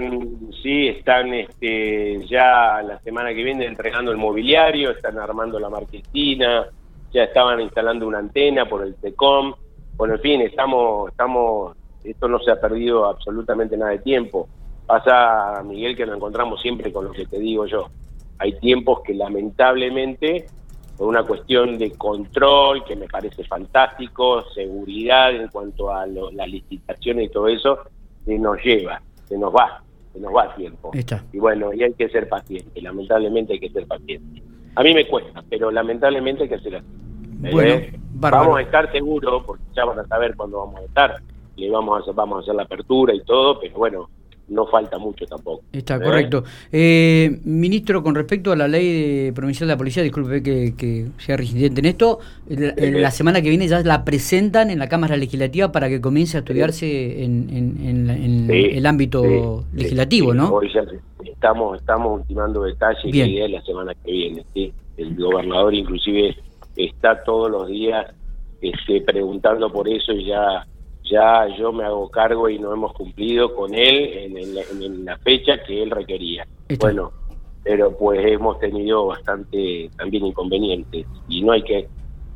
sí, 0.63 0.89
están 0.89 1.33
este, 1.35 2.27
ya 2.27 2.83
la 2.83 2.99
semana 3.05 3.33
que 3.33 3.43
viene 3.45 3.65
entregando 3.67 4.11
el 4.11 4.17
mobiliario, 4.19 4.91
están 4.91 5.19
armando 5.19 5.59
la 5.61 5.71
marquesina, 5.71 6.67
ya 7.13 7.25
estaban 7.25 7.61
instalando 7.61 8.07
una 8.09 8.19
antena 8.19 8.69
por 8.69 8.85
el 8.85 8.95
TECOM. 8.97 9.55
Bueno, 9.97 10.15
en 10.15 10.21
fin, 10.21 10.41
estamos, 10.41 11.11
estamos, 11.11 11.77
esto 12.03 12.27
no 12.27 12.41
se 12.41 12.51
ha 12.51 12.61
perdido 12.61 13.05
absolutamente 13.07 13.77
nada 13.77 13.93
de 13.93 13.99
tiempo. 14.01 14.49
Pasa, 14.87 15.63
Miguel, 15.65 15.97
que 15.97 16.05
nos 16.07 16.17
encontramos 16.17 16.61
siempre 16.61 16.93
con 16.93 17.05
lo 17.07 17.13
que 17.13 17.27
te 17.27 17.39
digo 17.39 17.67
yo. 17.67 17.89
Hay 18.39 18.59
tiempos 18.59 19.01
que 19.05 19.15
lamentablemente, 19.15 20.49
por 20.97 21.09
una 21.09 21.23
cuestión 21.25 21.79
de 21.79 21.93
control, 21.93 22.85
que 22.85 22.97
me 22.97 23.07
parece 23.09 23.45
fantástico, 23.45 24.45
seguridad 24.55 25.35
en 25.35 25.49
cuanto 25.49 25.91
a 25.91 26.07
lo- 26.07 26.31
las 26.33 26.49
licitaciones 26.49 27.27
y 27.27 27.29
todo 27.31 27.49
eso, 27.49 27.79
se 28.25 28.39
nos 28.39 28.63
lleva, 28.63 29.01
se 29.29 29.39
nos 29.39 29.55
va, 29.55 29.83
se 30.13 30.21
nos 30.21 30.35
va 30.35 30.55
tiempo. 30.55 30.91
Y 31.33 31.39
bueno, 31.39 31.73
y 31.73 31.83
hay 31.83 31.95
que 31.95 32.09
ser 32.09 32.29
paciente, 32.29 32.81
lamentablemente 32.83 33.55
hay 33.55 33.61
que 33.61 33.71
ser 33.71 33.87
paciente. 33.87 34.43
A 34.75 34.83
mí 34.83 34.93
me 34.95 35.07
cuesta, 35.07 35.43
pero 35.49 35.71
lamentablemente 35.71 36.43
hay 36.45 36.49
que 36.49 36.59
ser 36.59 36.77
así. 36.77 36.87
Bueno, 37.53 37.75
Eh, 37.75 37.93
vamos 38.39 38.59
a 38.59 38.63
estar 38.63 38.93
seguros, 38.93 39.43
porque 39.47 39.63
ya 39.75 39.85
van 39.85 39.99
a 39.99 40.07
saber 40.07 40.35
cuándo 40.37 40.59
vamos 40.59 40.81
a 40.81 40.85
estar, 40.85 41.17
le 41.57 41.71
vamos 41.71 41.97
a 41.97 42.03
hacer, 42.03 42.15
vamos 42.15 42.39
a 42.39 42.41
hacer 42.41 42.55
la 42.55 42.63
apertura 42.65 43.15
y 43.15 43.23
todo, 43.25 43.59
pero 43.61 43.75
bueno, 43.79 44.11
no 44.49 44.67
falta 44.67 44.99
mucho 44.99 45.25
tampoco. 45.27 45.63
Está 45.73 45.97
¿Eh? 45.97 46.01
correcto. 46.03 46.45
Eh, 46.71 47.41
ministro, 47.45 48.03
con 48.03 48.15
respecto 48.15 48.53
a 48.53 48.57
la 48.57 48.69
ley 48.69 49.25
de 49.27 49.33
provincial 49.33 49.69
de 49.69 49.75
la 49.75 49.79
policía, 49.79 50.03
disculpe 50.03 50.43
que, 50.43 50.75
que 50.77 51.07
sea 51.19 51.37
residente 51.37 51.81
en 51.81 51.87
esto, 51.87 52.19
la, 52.49 52.75
Sí. 52.75 52.91
la 52.91 53.11
semana 53.11 53.41
que 53.41 53.49
viene 53.49 53.67
ya 53.69 53.81
la 53.83 54.05
presentan 54.05 54.71
en 54.71 54.79
la 54.79 54.89
Cámara 54.89 55.17
Legislativa 55.17 55.73
para 55.73 55.89
que 55.89 56.01
comience 56.01 56.37
a 56.37 56.41
estudiarse 56.41 57.25
en, 57.25 57.49
en- 57.51 57.87
en 57.87 58.07
la- 58.07 58.17
en 58.17 58.47
Sí, 58.49 58.77
el 58.77 58.87
ámbito 58.87 59.23
sí, 59.71 59.77
legislativo, 59.79 60.33
sí, 60.33 60.39
¿no? 60.39 60.49
Hoy 60.53 60.71
ya 60.75 60.83
estamos, 61.25 61.79
estamos 61.81 62.21
ultimando 62.21 62.65
detalles 62.65 63.05
y 63.05 63.13
Bien. 63.13 63.29
idea 63.31 63.45
es 63.47 63.51
la 63.53 63.63
semana 63.63 63.95
que 64.05 64.11
viene. 64.13 64.45
¿sí? 64.53 64.73
El 64.99 65.15
gobernador 65.17 65.75
inclusive 65.75 66.37
está 66.77 67.23
todos 67.25 67.51
los 67.51 67.69
días 67.69 68.07
este, 68.61 69.01
preguntando 69.01 69.73
por 69.73 69.89
eso 69.89 70.13
y 70.13 70.27
ya 70.27 70.67
ya 71.05 71.47
yo 71.59 71.73
me 71.73 71.85
hago 71.85 72.09
cargo 72.11 72.49
y 72.49 72.59
no 72.59 72.73
hemos 72.73 72.93
cumplido 72.93 73.55
con 73.55 73.75
él 73.75 74.35
en, 74.37 75.05
la 75.05 75.17
fecha 75.19 75.63
que 75.67 75.83
él 75.83 75.91
requería. 75.91 76.47
Está. 76.69 76.87
Bueno, 76.87 77.13
pero 77.65 77.97
pues 77.97 78.21
hemos 78.27 78.59
tenido 78.59 79.07
bastante 79.07 79.91
también 79.97 80.27
inconvenientes 80.27 81.07
y 81.29 81.43
no 81.43 81.53
hay 81.53 81.63
que 81.63 81.89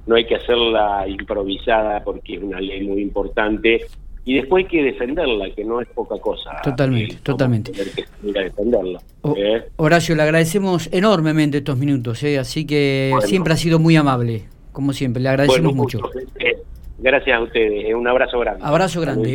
no 0.06 0.14
hay 0.14 0.24
que 0.24 0.36
hacerla 0.36 1.04
improvisada 1.08 2.04
porque 2.04 2.36
es 2.36 2.42
una 2.42 2.60
ley 2.60 2.86
muy 2.86 3.02
importante 3.02 3.86
y 4.24 4.34
después 4.34 4.64
hay 4.64 4.70
que 4.70 4.82
defenderla, 4.82 5.50
que 5.54 5.64
no 5.64 5.80
es 5.80 5.88
poca 5.88 6.18
cosa. 6.18 6.50
Totalmente, 6.62 7.16
a 7.16 7.20
totalmente. 7.22 7.72
que 7.72 8.04
defenderla. 8.22 9.00
O- 9.22 9.34
¿eh? 9.36 9.64
Horacio, 9.76 10.16
le 10.16 10.22
agradecemos 10.22 10.88
enormemente 10.92 11.58
estos 11.58 11.76
minutos, 11.78 12.22
¿eh? 12.24 12.38
así 12.38 12.66
que 12.66 13.10
Bueno. 13.12 13.26
siempre 13.28 13.52
ha 13.52 13.56
sido 13.56 13.78
muy 13.78 13.94
amable, 13.96 14.44
como 14.72 14.92
siempre, 14.92 15.22
le 15.22 15.28
agradecemos 15.28 15.74
Bueno, 15.76 15.82
mucho. 15.82 16.00
eh, 16.40 16.56
gracias 16.98 17.36
a 17.36 17.42
ustedes, 17.42 17.84
eh, 17.86 17.94
un 17.94 18.06
abrazo 18.06 18.38
grande. 18.38 18.60
Abrazo 18.64 19.00
grande. 19.00 19.28